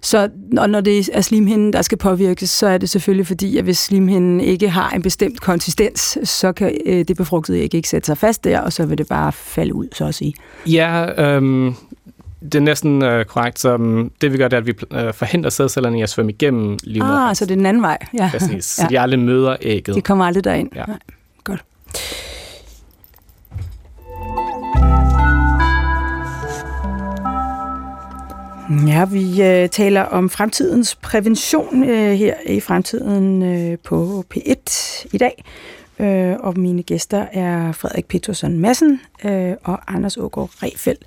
[0.00, 3.64] så og når det er slimhinden, der skal påvirkes, så er det selvfølgelig fordi, at
[3.64, 8.06] hvis slimhinden ikke har en bestemt konsistens, så kan øh, det befrugtede æg ikke sætte
[8.06, 10.34] sig fast der, og så vil det bare falde ud, så at sige.
[10.66, 11.74] Ja, øhm,
[12.42, 13.58] det er næsten øh, korrekt.
[13.58, 16.32] Så, um, det vi gør, det er, at vi øh, forhindrer sædcellerne i at svømme
[16.32, 17.28] igennem livmoderen.
[17.28, 17.98] Ah, så det er den anden vej.
[18.18, 18.30] Ja.
[18.32, 18.88] Præcis, så ja.
[18.88, 19.96] de aldrig møder ægget.
[19.96, 20.70] De kommer aldrig derind.
[20.74, 20.84] Ja.
[20.86, 20.98] Nej.
[21.44, 21.64] Godt.
[28.86, 35.18] Ja, vi øh, taler om fremtidens prævention øh, her i fremtiden øh, på P1 i
[35.18, 35.44] dag.
[35.98, 41.04] Øh, og mine gæster er Frederik Petersen Madsen øh, og Anders Ågaard Refeldt.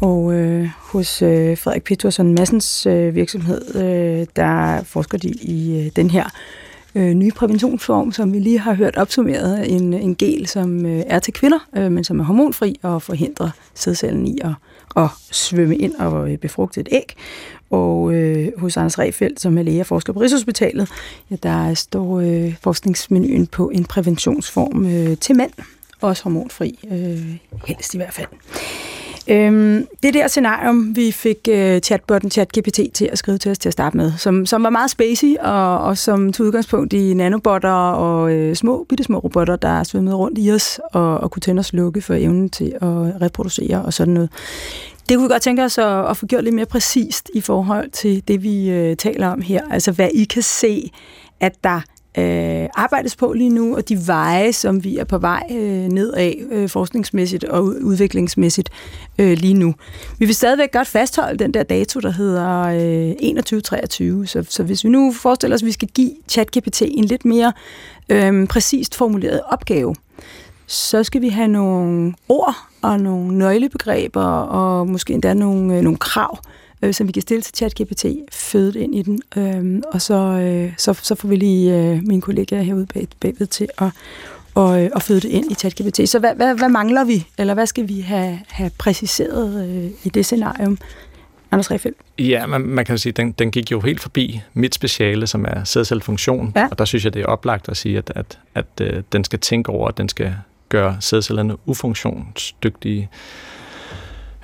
[0.00, 5.92] Og øh, hos øh, Frederik Petersen Massens øh, virksomhed, øh, der forsker de i øh,
[5.96, 6.24] den her
[6.94, 9.72] øh, nye præventionsform, som vi lige har hørt opsummeret.
[9.72, 13.50] En, en gel, som øh, er til kvinder, øh, men som er hormonfri og forhindrer
[13.74, 14.52] sædcellen i at
[14.96, 17.14] at svømme ind og befrugte et æg.
[17.70, 20.88] Og øh, hos Anders Refeldt, som er læge og forsker på Rigshospitalet,
[21.30, 25.52] ja, der står øh, forskningsmenuen på en præventionsform øh, til mænd.
[26.00, 27.36] Også hormonfri, øh,
[27.66, 28.28] helst i hvert fald.
[29.30, 33.68] Øhm, det der scenarium, vi fik øh, chatbotten ChatGPT til at skrive til os til
[33.68, 37.70] at starte med, som, som var meget spacey, og, og som tog udgangspunkt i nanobotter
[37.72, 41.60] og øh, små, bitte små robotter, der svømmede rundt i os og, og kunne tænde
[41.60, 44.30] og slukke for evnen til at reproducere og sådan noget.
[45.08, 47.90] Det kunne vi godt tænke os at, at få gjort lidt mere præcist i forhold
[47.90, 49.62] til det, vi øh, taler om her.
[49.70, 50.90] Altså hvad I kan se,
[51.40, 51.80] at der
[52.18, 56.12] øh, arbejdes på lige nu, og de veje, som vi er på vej øh, ned
[56.12, 58.70] af øh, forskningsmæssigt og udviklingsmæssigt
[59.18, 59.74] øh, lige nu.
[60.18, 64.26] Vi vil stadigvæk godt fastholde den der dato, der hedder øh, 2123.
[64.26, 67.52] Så, så hvis vi nu forestiller os, at vi skal give ChatGPT en lidt mere
[68.08, 69.94] øh, præcist formuleret opgave,
[70.66, 75.98] så skal vi have nogle ord og nogle nøglebegreber og måske endda nogle, øh, nogle
[75.98, 76.59] krav, øh,
[76.92, 79.22] som vi kan stille til ChatGPT, fødet ind i den.
[79.36, 83.46] Øh, og så, øh, så, så får vi lige øh, mine kollegaer herude bag, bagved
[83.46, 83.88] til at,
[84.54, 86.08] og, øh, og føde det ind i ChatGPT.
[86.08, 90.08] Så hvad, hvad, hvad mangler vi, eller hvad skal vi have, have præciseret øh, i
[90.08, 90.78] det scenarium?
[91.52, 91.98] Anders Refeldt?
[92.18, 95.64] Ja, man, man kan sige, den, den gik jo helt forbi mit speciale, som er
[95.64, 96.52] sædcellefunktion.
[96.56, 96.68] Ja.
[96.70, 99.24] Og der synes jeg, det er oplagt at sige, at, at, at, at øh, den
[99.24, 100.34] skal tænke over, at den skal
[100.68, 103.08] gøre sædcellerne ufunktionsdygtige.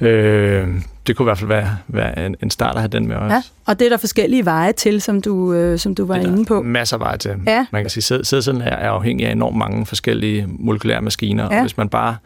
[0.01, 0.69] Øh,
[1.07, 3.33] det kunne i hvert fald være, være en, en start at have den med os.
[3.33, 6.45] Ja, og det er der forskellige veje til, som du, øh, som du var inde
[6.45, 6.63] på.
[6.63, 7.35] masser af veje til.
[7.47, 7.67] Ja.
[7.73, 11.57] Man kan sige, at sædcellen er, er afhængig af enormt mange forskellige molekylære maskiner, ja.
[11.57, 12.17] og hvis man bare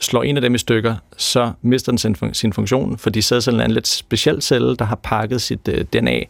[0.00, 3.64] slår en af dem i stykker, så mister den sin, sin funktion, fordi sædcellen er
[3.64, 6.20] en lidt speciel celle, der har pakket sit øh, DNA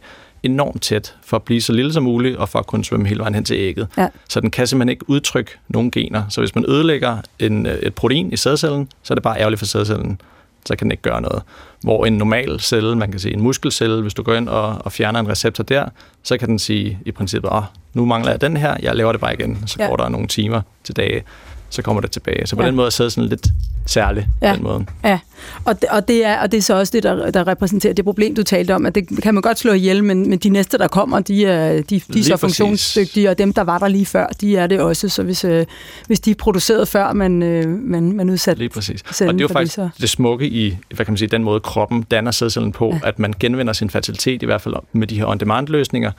[0.43, 3.19] enormt tæt for at blive så lille som muligt, og for at kunne svømme hele
[3.19, 3.87] vejen hen til ægget.
[3.97, 4.07] Ja.
[4.29, 6.23] Så den kan simpelthen ikke udtrykke nogen gener.
[6.29, 9.59] Så hvis man ødelægger en, øh, et protein i sædcellen, så er det bare ærgerligt
[9.59, 10.21] for sædcellen.
[10.69, 11.43] Så kan den ikke gøre noget.
[11.81, 14.91] Hvor en normal celle, man kan sige en muskelcelle, hvis du går ind og, og
[14.91, 15.89] fjerner en receptor der,
[16.23, 17.63] så kan den sige i princippet, oh,
[17.93, 19.63] nu mangler jeg den her, jeg laver det bare igen.
[19.65, 19.87] Så ja.
[19.87, 21.23] går der nogle timer til dage
[21.69, 22.47] så kommer det tilbage.
[22.47, 22.67] Så på ja.
[22.67, 23.47] den måde er det sådan lidt
[23.85, 24.25] særligt.
[24.41, 24.53] Ja.
[24.53, 24.85] Den måde.
[25.03, 25.19] ja.
[25.65, 28.05] Og, det, og, det er, og det er så også det, der, der repræsenterer det
[28.05, 30.77] problem, du talte om, at det kan man godt slå ihjel, men, men de næste,
[30.77, 34.05] der kommer, de er, de, de er så funktionsdygtige, og dem, der var der lige
[34.05, 35.09] før, de er det også.
[35.09, 35.65] Så hvis, øh,
[36.07, 39.01] hvis de er produceret før, man, øh, man, man udsat Lige præcis.
[39.01, 40.01] Og det er jo faktisk det, så...
[40.01, 43.07] det smukke i, hvad kan man sige, den måde kroppen danner sædcellen på, ja.
[43.07, 46.11] at man genvinder sin fertilitet, i hvert fald med de her on-demand-løsninger,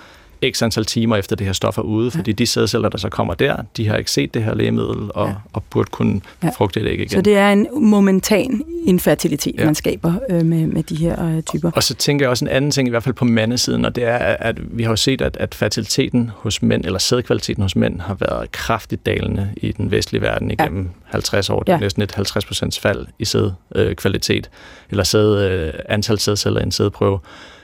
[0.50, 2.34] x antal timer efter det her stof er ude, fordi ja.
[2.34, 5.34] de sædceller, der så kommer der, de har ikke set det her lægemiddel og, ja.
[5.52, 6.48] og burde kunne ja.
[6.48, 7.08] frugte det æg igen.
[7.08, 9.64] Så det er en momentan infertilitet, ja.
[9.64, 11.70] man skaber øh, med, med de her øh, typer.
[11.74, 14.04] Og så tænker jeg også en anden ting, i hvert fald på mandesiden, og det
[14.04, 18.00] er, at vi har jo set, at, at fertiliteten hos mænd, eller sædkvaliteten hos mænd,
[18.00, 21.12] har været kraftigt dalende i den vestlige verden igennem ja.
[21.12, 21.60] 50 år.
[21.60, 21.80] Det er ja.
[21.80, 24.50] næsten et 50% fald i sædkvalitet,
[24.90, 27.18] eller sæd, øh, antal sædceller i en sædprøve.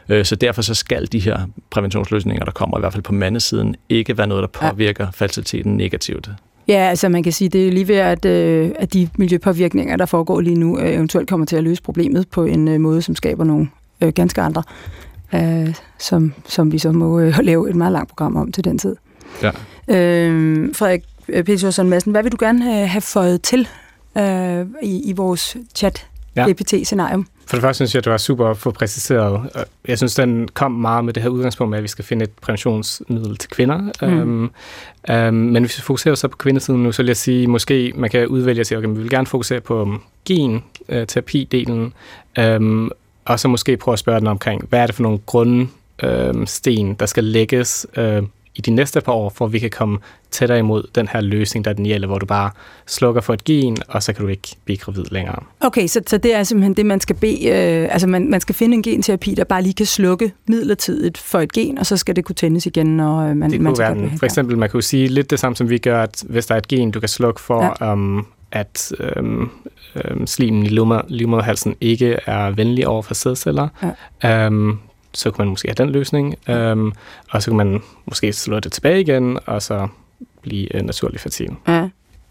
[0.09, 1.39] Øh, så derfor så skal de her
[1.71, 5.11] præventionsløsninger, der kommer i hvert fald på mandesiden, ikke være noget, der påvirker ja.
[5.11, 6.31] fertiliteten negativt.
[6.69, 10.07] Ja, altså man kan sige, det er lige ved, at, øh, at de miljøpåvirkninger, der
[10.07, 13.45] foregår lige nu, øh, eventuelt kommer til at løse problemet på en måde, som skaber
[13.45, 13.69] nogle
[14.15, 14.63] ganske andre,
[15.99, 18.97] som, som vi så må lave et meget langt program om til den tid.
[19.43, 19.51] Ja.
[19.89, 23.69] Øh, Frederik Petersen Madsen, hvad vil du gerne have, have fået til
[24.19, 27.27] øh, i, i vores chat-GPT-scenarium?
[27.47, 29.51] For det første synes jeg, at det var super at få præciseret.
[29.89, 32.31] Jeg synes, den kom meget med det her udgangspunkt med, at vi skal finde et
[32.31, 33.79] præventionsmiddel til kvinder.
[34.03, 34.21] Mm.
[34.21, 34.51] Um,
[35.17, 38.11] um, men hvis vi fokuserer så på kvindesiden nu, så vil jeg sige, måske man
[38.11, 39.95] kan udvælge at sige, okay, vi vil gerne fokusere på
[40.29, 41.93] gen-terapi-delen,
[42.57, 42.91] um,
[43.25, 47.07] og så måske prøve at spørge den omkring, hvad er det for nogle grundsten, der
[47.07, 48.25] skal lægges uh,
[48.57, 49.99] i de næste par år, for at vi kan komme
[50.31, 52.51] tættere imod den her løsning, der er den hjælper, hvor du bare
[52.87, 55.39] slukker for et gen, og så kan du ikke blive gravid længere.
[55.61, 58.55] Okay, så, så det er simpelthen det, man skal bede, øh, altså man, man skal
[58.55, 62.17] finde en genterapi, der bare lige kan slukke midlertidigt for et gen, og så skal
[62.17, 64.83] det kunne tændes igen, når øh, man, det man skal være, For eksempel, man kunne
[64.83, 67.09] sige lidt det samme, som vi gør, at hvis der er et gen, du kan
[67.09, 67.93] slukke for, ja.
[67.93, 69.51] um, at um,
[70.11, 70.69] um, slimen i
[71.09, 73.69] livmoderhalsen ikke er venlig over for sædceller,
[74.23, 74.47] ja.
[74.47, 74.79] um,
[75.17, 76.93] så kunne man måske have den løsning, øhm,
[77.31, 79.89] og så kunne man måske slå det tilbage igen, og så
[80.43, 81.51] blive øh, naturlig fertil.
[81.69, 81.89] Ja.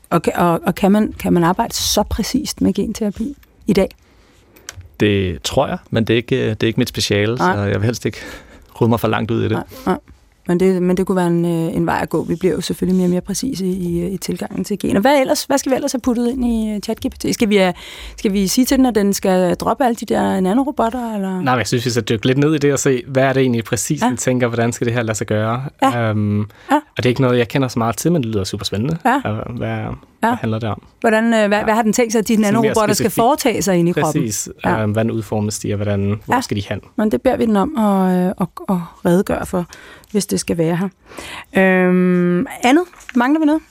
[0.09, 3.35] Og, og, og kan, man, kan man arbejde så præcist med genterapi
[3.67, 3.89] i dag?
[4.99, 7.55] Det tror jeg, men det er ikke, det er ikke mit speciale, Nej.
[7.55, 8.17] så jeg vil helst ikke
[8.81, 9.51] rydde mig for langt ud i det.
[9.51, 9.97] Nej, nej.
[10.47, 12.23] Men det, men det kunne være en, øh, en vej at gå.
[12.23, 14.99] Vi bliver jo selvfølgelig mere og mere præcise i, i tilgangen til gener.
[14.99, 17.25] Hvad, ellers, hvad skal vi ellers have puttet ind i øh, ChatGPT?
[17.33, 17.71] Skal vi,
[18.17, 21.15] skal vi sige til den, at den skal droppe alle de der nanorobotter?
[21.15, 21.41] Eller?
[21.41, 23.41] Nej, jeg synes, vi skal dykke lidt ned i det og se, hvad er det
[23.41, 24.07] egentlig præcis, ja.
[24.07, 25.63] den tænker, hvordan skal det her lade sig gøre?
[25.81, 26.11] Ja.
[26.11, 26.39] Um,
[26.71, 26.75] ja.
[26.75, 28.97] Og det er ikke noget, jeg kender så meget til, men det lyder super spændende.
[29.05, 29.19] Ja.
[29.57, 29.89] Hvad, ja.
[30.19, 30.83] hvad handler det om?
[31.01, 31.63] Hvordan, øh, hvad, ja.
[31.63, 34.21] hvad har den tænkt sig, at de nanorobotter skal foretage sig ind i kroppen?
[34.21, 34.49] Præcis.
[34.65, 34.83] Ja.
[34.83, 36.41] Um, hvordan udformes de, og hvordan, hvor ja.
[36.41, 36.81] skal de hen?
[36.95, 39.65] Men det beder vi den om at, at, at redegøre for
[40.15, 40.89] hvis det skal være her.
[41.63, 42.83] Øhm, andet?
[43.15, 43.61] Mangler vi noget?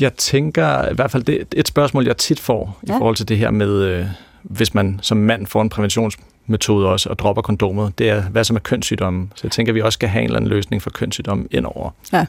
[0.00, 2.94] Jeg tænker, i hvert fald det et spørgsmål, jeg tit får ja.
[2.94, 4.06] i forhold til det her med, øh,
[4.42, 8.56] hvis man som mand får en præventionsmetode også og dropper kondomet, det er, hvad som
[8.56, 9.28] er kønssygdomme.
[9.34, 11.90] Så jeg tænker, at vi også skal have en eller anden løsning for kønssygdomme indover.
[12.12, 12.26] Ja,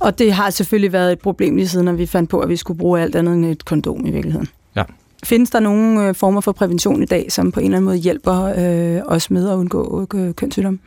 [0.00, 2.56] og det har selvfølgelig været et problem lige siden, at vi fandt på, at vi
[2.56, 4.48] skulle bruge alt andet end et kondom i virkeligheden.
[5.24, 7.96] Findes der nogle øh, former for prævention i dag, som på en eller anden måde
[7.96, 10.78] hjælper øh, os med at undgå øh, kønssygdomme?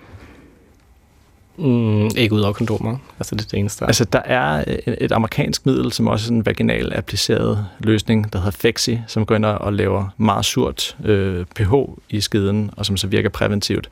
[1.58, 2.98] Mm, ikke ud over kondomer.
[3.20, 3.86] Altså det er det eneste.
[3.86, 8.40] Altså der er et, et amerikansk middel, som også er en vaginal appliceret løsning, der
[8.40, 11.74] hedder Fexi, som går ind og laver meget surt øh, pH
[12.10, 13.90] i skeden, og som så virker præventivt.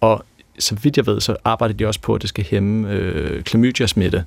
[0.00, 0.24] Og
[0.58, 4.24] så vidt jeg ved, så arbejder de også på, at det skal hæmme øh, klamydia-smitte.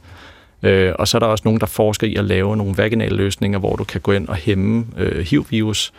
[0.63, 3.59] Øh, og så er der også nogen, der forsker i at lave nogle vaginale løsninger,
[3.59, 5.93] hvor du kan gå ind og hæmme øh, HIV-virus,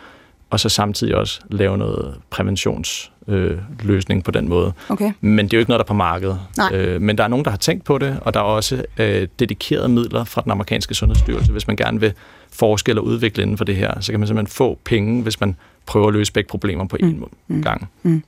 [0.49, 4.73] og så samtidig også lave noget præventionsløsning øh, på den måde.
[4.89, 5.11] Okay.
[5.21, 6.39] Men det er jo ikke noget, der er på markedet.
[6.73, 9.27] Øh, men der er nogen, der har tænkt på det, og der er også øh,
[9.39, 11.51] dedikerede midler fra den amerikanske sundhedsstyrelse.
[11.51, 12.13] Hvis man gerne vil
[12.51, 15.55] forske eller udvikle inden for det her, så kan man simpelthen få penge, hvis man
[15.85, 17.25] prøver at løse begge problemer på én mm.
[17.47, 17.63] mm.
[17.63, 17.89] gang.
[18.03, 18.23] Mm.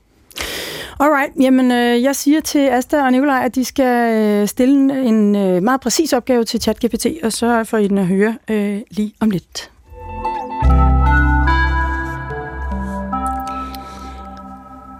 [1.00, 5.36] Alright, jamen øh, jeg siger til Asta og Nikolaj, at de skal øh, stille en
[5.36, 9.14] øh, meget præcis opgave til ChatGPT, og så får I den at høre øh, lige
[9.20, 9.72] om lidt.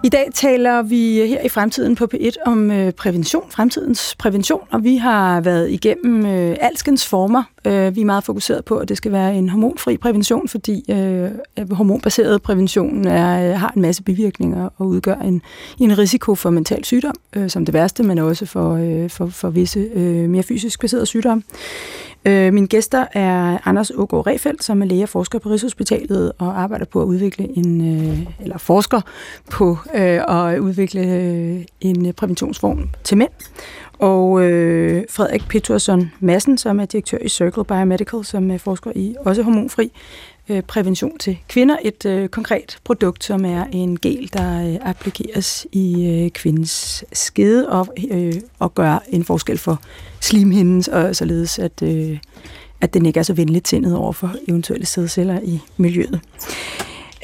[0.04, 4.84] I dag taler vi her i fremtiden på P1 om øh, prævention, fremtidens prævention, og
[4.84, 7.42] vi har været igennem øh, alskens former.
[7.64, 11.30] Øh, vi er meget fokuseret på, at det skal være en hormonfri prævention, fordi øh,
[11.70, 15.42] hormonbaseret prævention er, øh, har en masse bivirkninger og udgør en,
[15.80, 19.50] en risiko for mental sygdom, øh, som det værste, men også for, øh, for, for
[19.50, 21.42] visse øh, mere fysisk baserede sygdomme.
[22.24, 26.60] Øh, mine gæster er Anders Ågaard Refeldt, som er læge og forsker på Rigshospitalet og
[26.60, 29.00] arbejder på at udvikle en, øh, eller forsker
[29.50, 33.30] på øh, at udvikle øh, en præventionsform til mænd.
[33.98, 39.14] Og øh, Frederik Peterson Madsen, som er direktør i Circle Biomedical, som er forsker i
[39.20, 39.92] også hormonfri
[40.48, 41.76] øh, prævention til kvinder.
[41.82, 47.68] Et øh, konkret produkt, som er en gel, der øh, applikeres i øh, kvindens skede
[47.68, 49.80] og, øh, og gør en forskel for
[50.20, 52.18] slimhinden, og således at, øh,
[52.80, 56.20] at den ikke er så venligt tændet over for eventuelle sædceller i miljøet.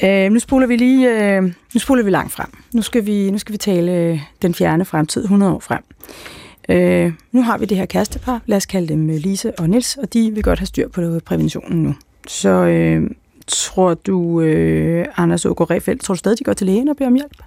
[0.03, 2.49] Øh, nu spoler vi lige øh, nu spoler vi langt frem.
[2.73, 5.83] Nu skal vi, nu skal vi tale øh, den fjerne fremtid, 100 år frem.
[6.69, 9.97] Øh, nu har vi det her kærestepar, lad os kalde dem øh, Lise og Nils,
[9.97, 11.95] og de vil godt have styr på øh, præventionen nu.
[12.27, 13.09] Så øh,
[13.47, 17.07] tror du, øh, Anders Ågaard Refeldt, tror du stadig, de går til lægen og beder
[17.07, 17.37] om hjælp?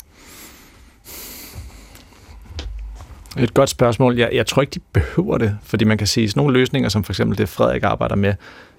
[3.39, 4.17] Et godt spørgsmål.
[4.17, 7.05] Jeg, jeg tror ikke, de behøver det, fordi man kan sige, sådan nogle løsninger, som
[7.05, 8.35] for eksempel det Frederik arbejder med,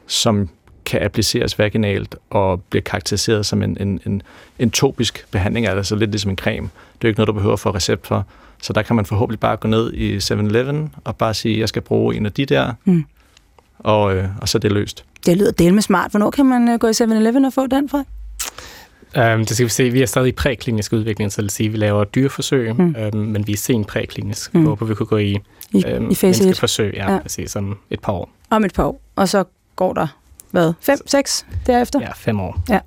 [0.07, 0.49] som
[0.85, 4.21] kan appliceres vaginalt og bliver karakteriseret som en, en, en,
[4.59, 6.67] en topisk behandling af det, så lidt ligesom en creme.
[6.67, 8.25] Det er jo ikke noget, du behøver få recept for.
[8.61, 11.81] Så der kan man forhåbentlig bare gå ned i 7-Eleven og bare sige, jeg skal
[11.81, 13.05] bruge en af de der, mm.
[13.79, 15.05] Og, øh, og så er det løst.
[15.25, 16.11] Det lyder del med smart.
[16.11, 18.03] Hvornår kan man øh, gå i 7-Eleven og få den fra?
[19.17, 19.89] Um, det skal vi se.
[19.89, 22.95] Vi er stadig i præklinisk udvikling, så det vil sige, at vi laver dyreforsøg, mm.
[23.13, 24.55] um, men vi er sen præklinisk.
[24.55, 24.65] Mm.
[24.65, 25.37] Håber, vi kunne gå i,
[25.73, 26.59] I, um, i fase 1.
[26.59, 27.19] forsøg, ja, ja.
[27.19, 28.29] Præcis, om et par år.
[28.49, 29.01] Om et par år.
[29.15, 29.43] Og så
[29.75, 30.07] går der,
[30.51, 31.99] hvad, fem, seks derefter?
[32.01, 32.63] Ja, fem år.
[32.69, 32.79] Ja,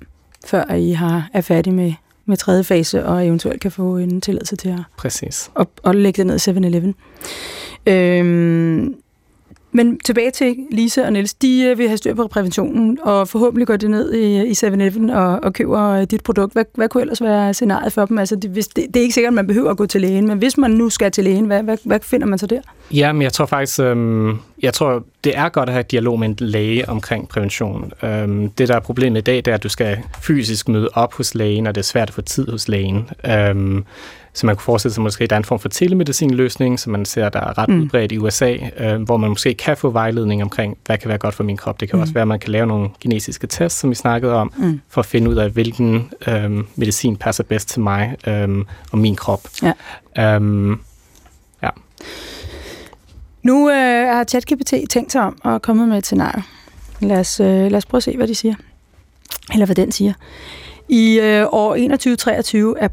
[0.45, 1.93] før I har, er færdige med,
[2.25, 5.51] med tredje fase, og eventuelt kan få en tilladelse til at, Præcis.
[5.59, 6.95] at, at lægge det ned i 7-Eleven.
[7.85, 8.95] Øhm,
[9.73, 11.33] men tilbage til Lise og Niels.
[11.33, 15.09] De øh, vil have styr på præventionen, og forhåbentlig går det ned i, i 7-Eleven
[15.09, 16.53] og, og køber øh, dit produkt.
[16.53, 18.17] Hvad, hvad kunne ellers være scenariet for dem?
[18.17, 20.27] Altså, det, hvis, det, det er ikke sikkert, at man behøver at gå til lægen,
[20.27, 22.61] men hvis man nu skal til lægen, hvad, hvad, hvad finder man så der?
[22.91, 26.27] Ja, men jeg tror faktisk, øhm, jeg tror, det er godt at have dialog med
[26.27, 27.91] en læge omkring prævention.
[28.03, 31.13] Øhm, det, der er problemet i dag, det er, at du skal fysisk møde op
[31.13, 33.09] hos lægen, og det er svært at få tid hos lægen.
[33.25, 33.85] Øhm,
[34.33, 37.05] så man kunne forestille sig måske, at der er en form for telemedicinløsning, som man
[37.05, 37.81] ser, der er ret mm.
[37.81, 41.35] udbredt i USA, øh, hvor man måske kan få vejledning omkring, hvad kan være godt
[41.35, 41.79] for min krop.
[41.79, 42.01] Det kan mm.
[42.01, 44.81] også være, at man kan lave nogle genetiske tests, som vi snakkede om, mm.
[44.89, 49.15] for at finde ud af, hvilken øh, medicin passer bedst til mig øh, og min
[49.15, 49.41] krop.
[49.63, 49.73] Ja.
[50.35, 50.79] Øhm,
[51.63, 51.69] ja.
[53.43, 56.43] Nu øh, har ChatGPT tænkt sig om og kommet med et scenarie.
[56.99, 58.55] Lad os, øh, lad os prøve at se, hvad de siger.
[59.53, 60.13] Eller hvad den siger.
[60.93, 62.87] I øh, år 2123 er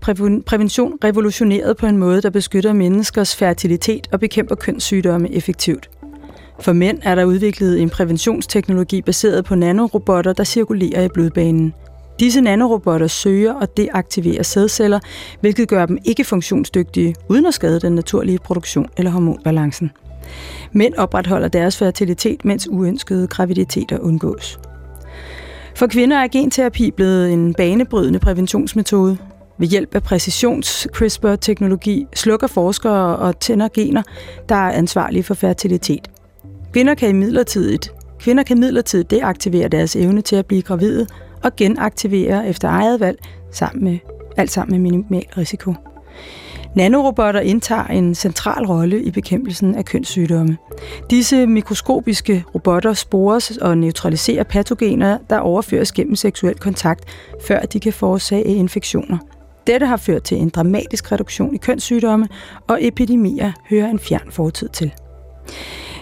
[0.46, 5.90] prævention revolutioneret på en måde, der beskytter menneskers fertilitet og bekæmper kønssygdomme effektivt.
[6.60, 11.74] For mænd er der udviklet en præventionsteknologi baseret på nanorobotter, der cirkulerer i blodbanen.
[12.20, 15.00] Disse nanorobotter søger og deaktiverer sædceller,
[15.40, 19.90] hvilket gør dem ikke funktionsdygtige, uden at skade den naturlige produktion eller hormonbalancen.
[20.72, 24.58] Mænd opretholder deres fertilitet, mens uønskede graviditeter undgås.
[25.80, 29.18] For kvinder er genterapi blevet en banebrydende præventionsmetode.
[29.58, 34.02] Ved hjælp af præcisions-CRISPR-teknologi slukker forskere og tænder gener,
[34.48, 36.10] der er ansvarlige for fertilitet.
[36.72, 41.06] Kvinder kan midlertidigt Kvinder kan midlertidigt deaktivere deres evne til at blive gravide
[41.44, 43.18] og genaktivere efter eget valg,
[43.52, 43.98] sammen med,
[44.36, 45.74] alt sammen med minimal risiko.
[46.74, 50.58] Nanorobotter indtager en central rolle i bekæmpelsen af kønssygdomme.
[51.10, 57.04] Disse mikroskopiske robotter spores og neutraliserer patogener, der overføres gennem seksuel kontakt,
[57.46, 59.18] før de kan forårsage infektioner.
[59.66, 62.28] Dette har ført til en dramatisk reduktion i kønssygdomme,
[62.68, 64.92] og epidemier hører en fjern fortid til.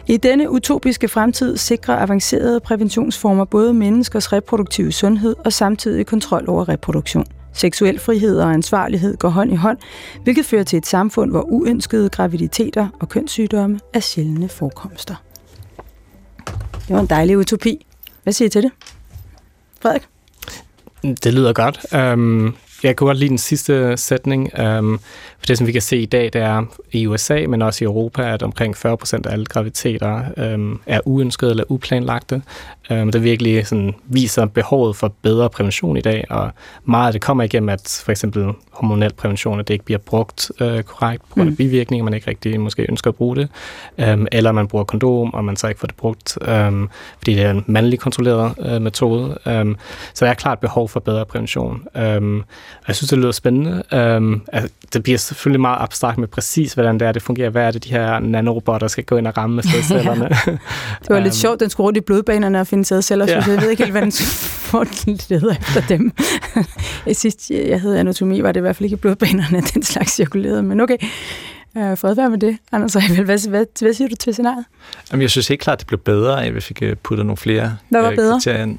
[0.07, 6.69] I denne utopiske fremtid sikrer avancerede præventionsformer både menneskers reproduktive sundhed og samtidig kontrol over
[6.69, 7.25] reproduktion.
[7.59, 9.79] Seksuel frihed og ansvarlighed går hånd i hånd,
[10.23, 15.15] hvilket fører til et samfund, hvor uønskede graviditeter og kønssygdomme er sjældne forekomster.
[16.73, 17.87] Det var en dejlig utopi.
[18.23, 18.71] Hvad siger I til det?
[19.81, 20.03] Frederik?
[21.03, 21.87] Det lyder godt.
[22.13, 24.61] Um, jeg kunne godt lide den sidste sætning.
[24.61, 25.01] Um,
[25.39, 27.87] for det, som vi kan se i dag, det er i USA, men også i
[27.87, 30.23] Europa, at omkring 40 procent af alle graviditeter
[30.55, 32.43] um, er uønskede eller uplanlagte.
[32.91, 36.51] Um, det virkelig sådan, viser behovet for bedre prævention i dag, og
[36.85, 40.51] meget af det kommer igennem, at for eksempel hormonel prævention, at det ikke bliver brugt
[40.61, 41.57] uh, korrekt på grund af mm.
[41.57, 43.49] bivirkninger, man ikke rigtig måske ønsker at bruge det,
[44.13, 47.43] um, eller man bruger kondom, og man så ikke får det brugt, um, fordi det
[47.43, 49.39] er en mandlig kontrolleret uh, metode.
[49.47, 49.77] Um,
[50.15, 51.87] så der er klart behov for bedre prævention.
[52.19, 52.45] Um,
[52.89, 53.83] jeg synes, det lyder spændende.
[54.17, 57.51] Um, altså, det bliver selvfølgelig meget abstrakt med præcis, hvordan det er, det fungerer.
[57.51, 60.29] Hvad er det, de her nanorobotter skal gå ind og ramme med sædcellerne?
[61.03, 63.43] Det var lidt um, sjovt, den skulle rundt i blodbanerne og finde sædceller, ja.
[63.43, 64.13] så jeg ved ikke helt, hvad den
[65.29, 66.13] leder efter dem.
[67.13, 70.63] Sidst jeg havde anatomi, var det i hvert fald ikke i blodbanerne, den slags cirkulerede,
[70.63, 70.97] men okay.
[71.75, 72.59] Uh, fred være med det.
[72.73, 74.65] Anders hvad, hvad, hvad, hvad siger du til scenariet?
[75.13, 77.77] Jamen, jeg synes helt klart, det blev bedre, at vi fik øh, puttet nogle flere
[77.89, 78.33] hvad var øh, bedre?
[78.33, 78.75] kriterier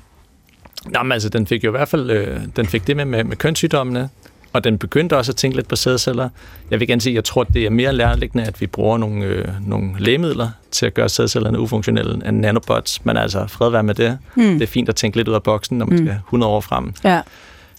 [0.85, 3.37] men altså, den fik jo i hvert fald øh, den fik det med, med, med
[3.37, 4.09] kønssygdommene,
[4.53, 6.29] og den begyndte også at tænke lidt på sædceller.
[6.71, 8.97] Jeg vil gerne sige, at jeg tror, at det er mere lærliggende, at vi bruger
[8.97, 13.05] nogle, øh, nogle lægemidler til at gøre sædcellerne ufunktionelle end nanobots.
[13.05, 14.17] Men altså, fred være med det.
[14.35, 14.43] Mm.
[14.43, 16.05] Det er fint at tænke lidt ud af boksen, når man mm.
[16.05, 16.93] skal 100 år frem.
[17.03, 17.21] Ja.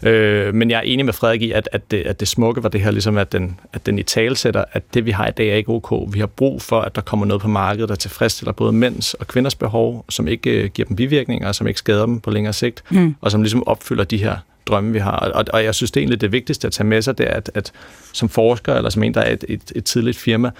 [0.02, 2.68] Øh, men jeg er enig med Frederik i, at, at, det, at det smukke var
[2.68, 5.48] det her, ligesom at den, at den i talsætter, at det vi har i dag
[5.48, 6.14] er ikke ok.
[6.14, 9.26] Vi har brug for, at der kommer noget på markedet, der tilfredsstiller både mænds og
[9.26, 12.84] kvinders behov, som ikke uh, giver dem bivirkninger, som ikke skader dem på længere sigt,
[12.90, 13.14] mm.
[13.20, 14.36] og som ligesom opfylder de her
[14.66, 15.16] drømme, vi har.
[15.16, 17.34] Og, og jeg synes det er egentlig det vigtigste at tage med sig, det er,
[17.34, 17.72] at, at
[18.12, 20.50] som forsker, eller som en, der er et, et, et tidligt firma,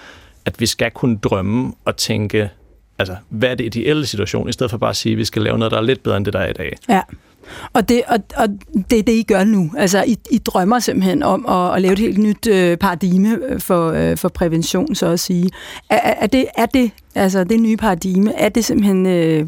[0.45, 2.49] at vi skal kunne drømme og tænke,
[2.99, 5.41] altså, hvad er det ideelle situation, i stedet for bare at sige, at vi skal
[5.41, 6.77] lave noget, der er lidt bedre end det, der er i dag.
[6.89, 7.01] Ja.
[7.73, 8.47] Og det, og, og
[8.89, 9.71] det er det, I gør nu.
[9.77, 13.91] Altså, I, I drømmer simpelthen om at, at lave et helt nyt øh, paradigme for,
[13.91, 15.49] øh, for prævention, så at sige.
[15.89, 19.47] Er, er, det, er det, altså det nye paradigme, er det simpelthen øh,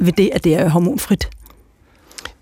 [0.00, 1.28] ved det, at det er hormonfrit?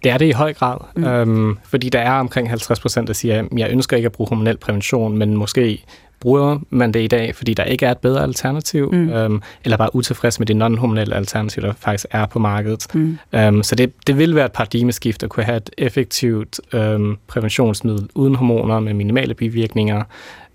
[0.05, 1.05] Det er det i høj grad, mm.
[1.05, 4.29] øhm, fordi der er omkring 50 procent, der siger, at jeg ønsker ikke at bruge
[4.29, 5.85] hormonel prævention, men måske
[6.21, 9.09] bruger man det i dag, fordi der ikke er et bedre alternativ, mm.
[9.09, 12.87] øhm, eller bare utilfreds med det non-hormonelle alternativ, der faktisk er på markedet.
[12.95, 13.19] Mm.
[13.33, 18.09] Øhm, så det, det vil være et paradigmeskift at kunne have et effektivt øhm, præventionsmiddel
[18.15, 20.03] uden hormoner med minimale bivirkninger,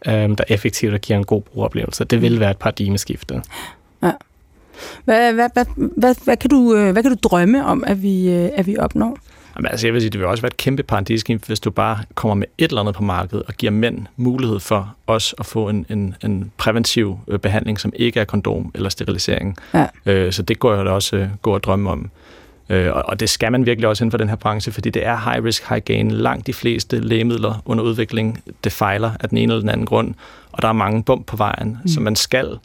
[0.08, 2.04] øhm, der effektivt og giver en god brugeroplevelse.
[2.04, 2.40] Det vil mm.
[2.40, 3.42] være et paradigmeskifte.
[4.04, 4.12] Ja.
[5.06, 5.66] Hvad, hvad, hvad,
[5.98, 8.78] hvad, hvad, kan du, øh, hvad kan du drømme om, at vi, øh, at vi
[8.78, 9.18] opnår?
[9.56, 11.98] Jamen, altså, jeg vil sige, det vil også være et kæmpe paradigmeskift, hvis du bare
[12.16, 15.70] kommer med et eller andet på markedet og giver mænd mulighed for os at få
[15.70, 19.58] en, en, en præventiv øh, behandling, som ikke er kondom eller sterilisering.
[19.74, 19.86] Ja.
[20.06, 22.10] Øh, så det går jeg da også øh, gå og drømme om.
[22.70, 25.06] Øh, og, og det skal man virkelig også inden for den her branche, fordi det
[25.06, 26.12] er high risk, high gain.
[26.12, 30.14] Langt de fleste lægemidler under udvikling, det fejler af den ene eller den anden grund,
[30.52, 31.88] og der er mange bump på vejen, mm.
[31.88, 32.58] så man skal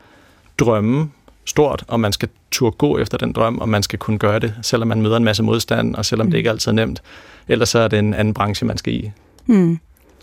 [0.58, 1.10] drømme
[1.50, 4.54] stort, og man skal turde gå efter den drøm, og man skal kunne gøre det,
[4.62, 6.30] selvom man møder en masse modstand, og selvom mm.
[6.30, 7.02] det ikke altid er nemt.
[7.48, 9.10] Ellers så er det en anden branche, man skal i.
[9.46, 9.78] Mm.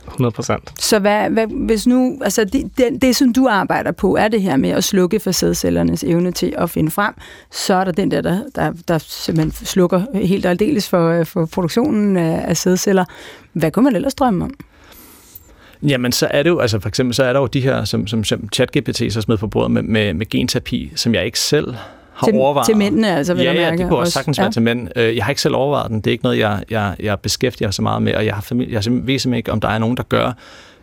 [0.07, 0.73] 100 procent.
[0.79, 4.41] Så hvad, hvad, hvis nu, altså det, det, det, som du arbejder på, er det
[4.41, 7.13] her med at slukke for sædcellernes evne til at finde frem,
[7.51, 11.45] så er der den der, der, der, der simpelthen slukker helt og aldeles for, for
[11.45, 13.05] produktionen af, af sædceller.
[13.53, 14.53] Hvad kunne man ellers drømme om?
[15.83, 18.07] Jamen, så er det jo, altså for eksempel, så er der jo de her, som,
[18.07, 21.75] som, som ChatGPT så smed på bordet med, med, med genterapi, som jeg ikke selv
[22.13, 22.65] har til, overvejet.
[22.65, 23.77] Til mændene, altså, vil ja, jeg mærke.
[23.77, 24.43] Ja, det kunne også sagtens ja.
[24.43, 24.87] være til mænd.
[24.95, 25.97] Øh, jeg har ikke selv overvejet den.
[25.97, 28.73] Det er ikke noget, jeg, jeg, jeg beskæftiger så meget med, og jeg, har familie,
[28.73, 30.31] jeg ved simpelthen ikke, om der er nogen, der gør.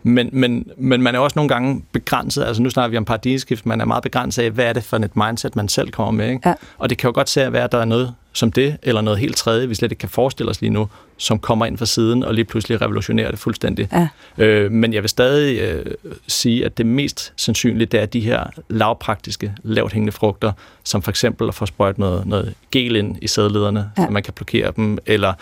[0.02, 3.66] Men, men, men man er også nogle gange begrænset, altså nu snakker vi om paradigmeskift,
[3.66, 6.30] man er meget begrænset af, hvad er det for et mindset, man selv kommer med.
[6.30, 6.48] Ikke?
[6.48, 6.54] Ja.
[6.78, 9.00] Og det kan jo godt se at være, at der er noget som det, eller
[9.00, 11.86] noget helt tredje, vi slet ikke kan forestille os lige nu, som kommer ind fra
[11.86, 13.88] siden og lige pludselig revolutionerer det fuldstændig.
[13.92, 14.08] Ja.
[14.44, 15.86] Øh, men jeg vil stadig øh,
[16.26, 20.52] sige, at det mest sandsynlige, det er de her lavpraktiske, lavt hængende frugter,
[20.84, 24.04] som for eksempel at få sprøjt noget, noget gel ind i sædlederne, ja.
[24.04, 25.32] så man kan blokere dem, eller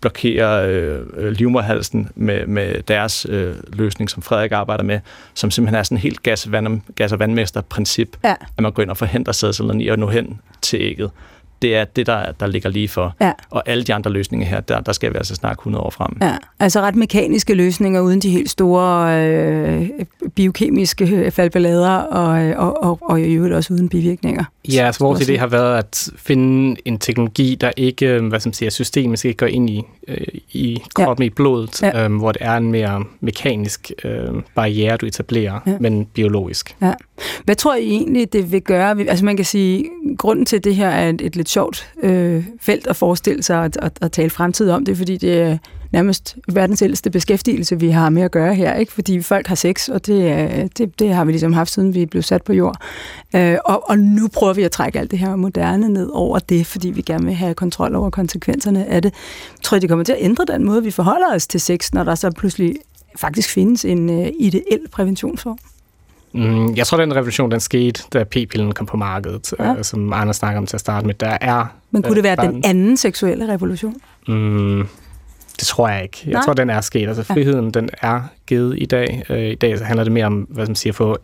[0.00, 5.00] blokere øh, livmorhalsen med, med deres øh, løsning, som Frederik arbejder med,
[5.34, 8.30] som simpelthen er sådan en helt gas, vand, gas- og vandmester-princip, ja.
[8.30, 11.10] at man går ind og forhindrer sædcellerne i at nå hen til ægget
[11.62, 13.14] det er det, der, der ligger lige for.
[13.20, 13.32] Ja.
[13.50, 16.16] Og alle de andre løsninger her, der, der skal vi altså snakke 100 år frem.
[16.20, 19.90] Ja, altså ret mekaniske løsninger uden de helt store øh,
[20.34, 24.44] biokemiske faldballader og, og, og, og i øvrigt også uden bivirkninger.
[24.68, 28.52] Ja, altså vores idé har været at finde en teknologi, der ikke, øh, hvad som
[28.52, 31.26] siger, systemisk ikke går ind i, øh, i kroppen, ja.
[31.26, 32.04] i blodet, ja.
[32.04, 35.76] øh, hvor det er en mere mekanisk øh, barriere, du etablerer, ja.
[35.80, 36.76] men biologisk.
[36.82, 36.92] Ja.
[37.44, 39.00] Hvad tror I egentlig, det vil gøre?
[39.08, 42.86] Altså man kan sige, grunden til det her er et, et lidt sjovt øh, felt
[42.86, 45.58] at forestille sig at, at, at tale fremtid om det, fordi det er
[45.92, 48.92] nærmest verdens ældste beskæftigelse, vi har med at gøre her, ikke?
[48.92, 52.22] fordi folk har sex, og det, det, det har vi ligesom haft, siden vi blev
[52.22, 52.76] sat på jord.
[53.34, 56.66] Øh, og, og nu prøver vi at trække alt det her moderne ned over det,
[56.66, 59.12] fordi vi gerne vil have kontrol over konsekvenserne af det.
[59.52, 62.04] Jeg tror, det kommer til at ændre den måde, vi forholder os til sex, når
[62.04, 62.74] der så pludselig
[63.16, 65.58] faktisk findes en øh, ideel præventionsform.
[66.34, 69.74] Mm, jeg tror, den revolution, den skete, da p-pillen kom på markedet, ja.
[69.74, 71.14] øh, som Anders snakker om til at starte med.
[71.14, 71.66] Der er...
[71.90, 73.96] Men kunne det være den anden seksuelle revolution?
[74.28, 74.88] Mm,
[75.60, 76.22] det tror jeg ikke.
[76.24, 76.42] Jeg Nej.
[76.44, 77.08] tror, den er sket.
[77.08, 77.80] Altså, friheden, ja.
[77.80, 79.22] den er givet i dag.
[79.30, 81.16] Øh, I dag så handler det mere om, hvad man siger, at få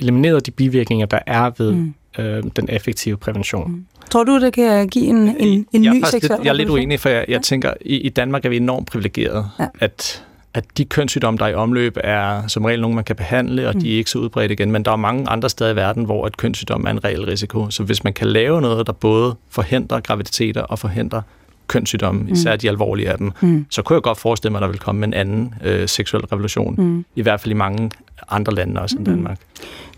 [0.00, 1.94] elimineret de bivirkninger, der er ved mm.
[2.18, 3.70] øh, den effektive prævention.
[3.72, 3.84] Mm.
[4.10, 7.00] Tror du, det kan give en, en, en jeg ny seksuel Jeg er lidt uenig,
[7.00, 9.66] for jeg, jeg tænker, i, i Danmark er vi enormt privilegeret, ja.
[9.80, 10.24] at
[10.58, 13.74] at de kønssygdomme, der er i omløb, er som regel nogle, man kan behandle, og
[13.74, 13.80] mm.
[13.80, 14.72] de er ikke så udbredt igen.
[14.72, 17.70] Men der er mange andre steder i verden, hvor et kønssygdom er en reel risiko.
[17.70, 21.22] Så hvis man kan lave noget, der både forhindrer graviditeter og forhindrer
[21.68, 22.32] kønssygdomme, mm.
[22.32, 23.66] især de alvorlige af dem, mm.
[23.70, 26.74] så kunne jeg godt forestille mig, at der vil komme en anden øh, seksuel revolution.
[26.78, 27.04] Mm.
[27.14, 27.90] I hvert fald i mange
[28.28, 29.14] andre lande også end mm.
[29.14, 29.38] Danmark.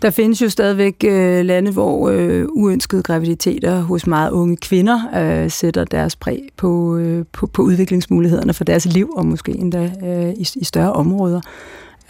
[0.01, 5.51] Der findes jo stadigvæk øh, lande, hvor øh, uønskede graviditeter hos meget unge kvinder øh,
[5.51, 10.29] sætter deres præg på, øh, på, på udviklingsmulighederne for deres liv, og måske endda øh,
[10.29, 11.41] i, i større områder.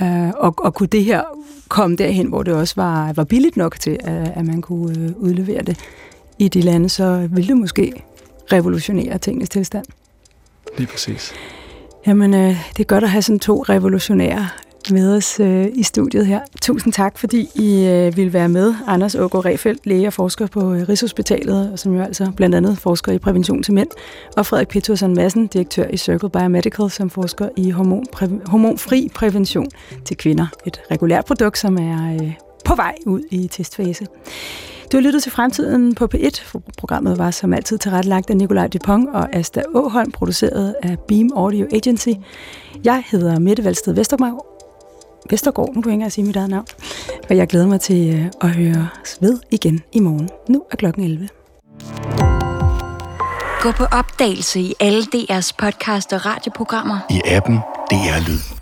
[0.01, 1.21] Øh, og, og kunne det her
[1.67, 5.09] komme derhen, hvor det også var, var billigt nok til, at, at man kunne øh,
[5.17, 5.77] udlevere det
[6.39, 8.03] i de lande, så ville det måske
[8.53, 9.85] revolutionere tingens tilstand.
[10.77, 11.33] Lige præcis.
[12.07, 14.47] Jamen, øh, det er godt at have sådan to revolutionære
[14.91, 16.39] med os øh, i studiet her.
[16.61, 18.73] Tusind tak, fordi I øh, ville være med.
[18.87, 23.11] Anders Ågaard Refeldt, læge og forsker på øh, Rigshospitalet, som jo altså blandt andet forsker
[23.11, 23.87] i prævention til mænd,
[24.37, 29.67] og Frederik Petersen Madsen, direktør i Circle Biomedical, som forsker i hormon, præ- hormonfri prævention
[30.05, 30.47] til kvinder.
[30.67, 32.33] Et regulært produkt, som er øh,
[32.65, 34.07] på vej ud i testfase.
[34.91, 36.57] Du har lyttet til Fremtiden på P1.
[36.77, 41.67] Programmet var som altid tilrettelagt af Nikolaj Dupont og Asta Åholm, produceret af Beam Audio
[41.73, 42.09] Agency.
[42.83, 44.45] Jeg hedder Mette Valsted Vestergaard.
[45.29, 46.65] Vestergaard, nu kan jeg ikke engang sige mit eget navn.
[47.29, 48.87] Og jeg glæder mig til øh, at høre
[49.21, 50.29] ved igen i morgen.
[50.49, 51.27] Nu er klokken 11.
[53.61, 56.99] Gå på opdagelse i alle DR's podcast og radioprogrammer.
[57.09, 57.55] I appen
[57.91, 58.60] DR Lyd.